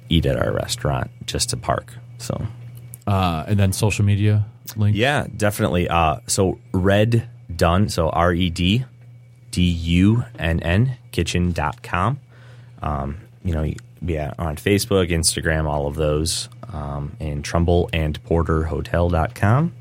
[0.09, 1.95] eat at our restaurant just to park.
[2.19, 2.47] So
[3.07, 4.97] Uh, and then social media link.
[4.97, 5.89] yeah, definitely.
[5.89, 8.85] Uh, so Red Dunn, so R E D
[9.51, 12.19] D U N N kitchen.com.
[12.83, 13.73] Um, you know,
[14.07, 19.73] yeah, on Facebook, Instagram, all of those, um, and Trumbull and Porter Hotel.com.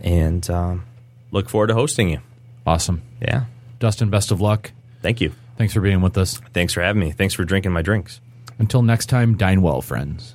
[0.00, 0.84] And um,
[1.30, 2.20] look forward to hosting you.
[2.66, 3.02] Awesome.
[3.20, 3.44] Yeah.
[3.78, 4.72] Dustin, best of luck.
[5.02, 5.32] Thank you.
[5.56, 6.38] Thanks for being with us.
[6.52, 7.10] Thanks for having me.
[7.10, 8.20] Thanks for drinking my drinks.
[8.58, 10.34] Until next time, dine well, friends.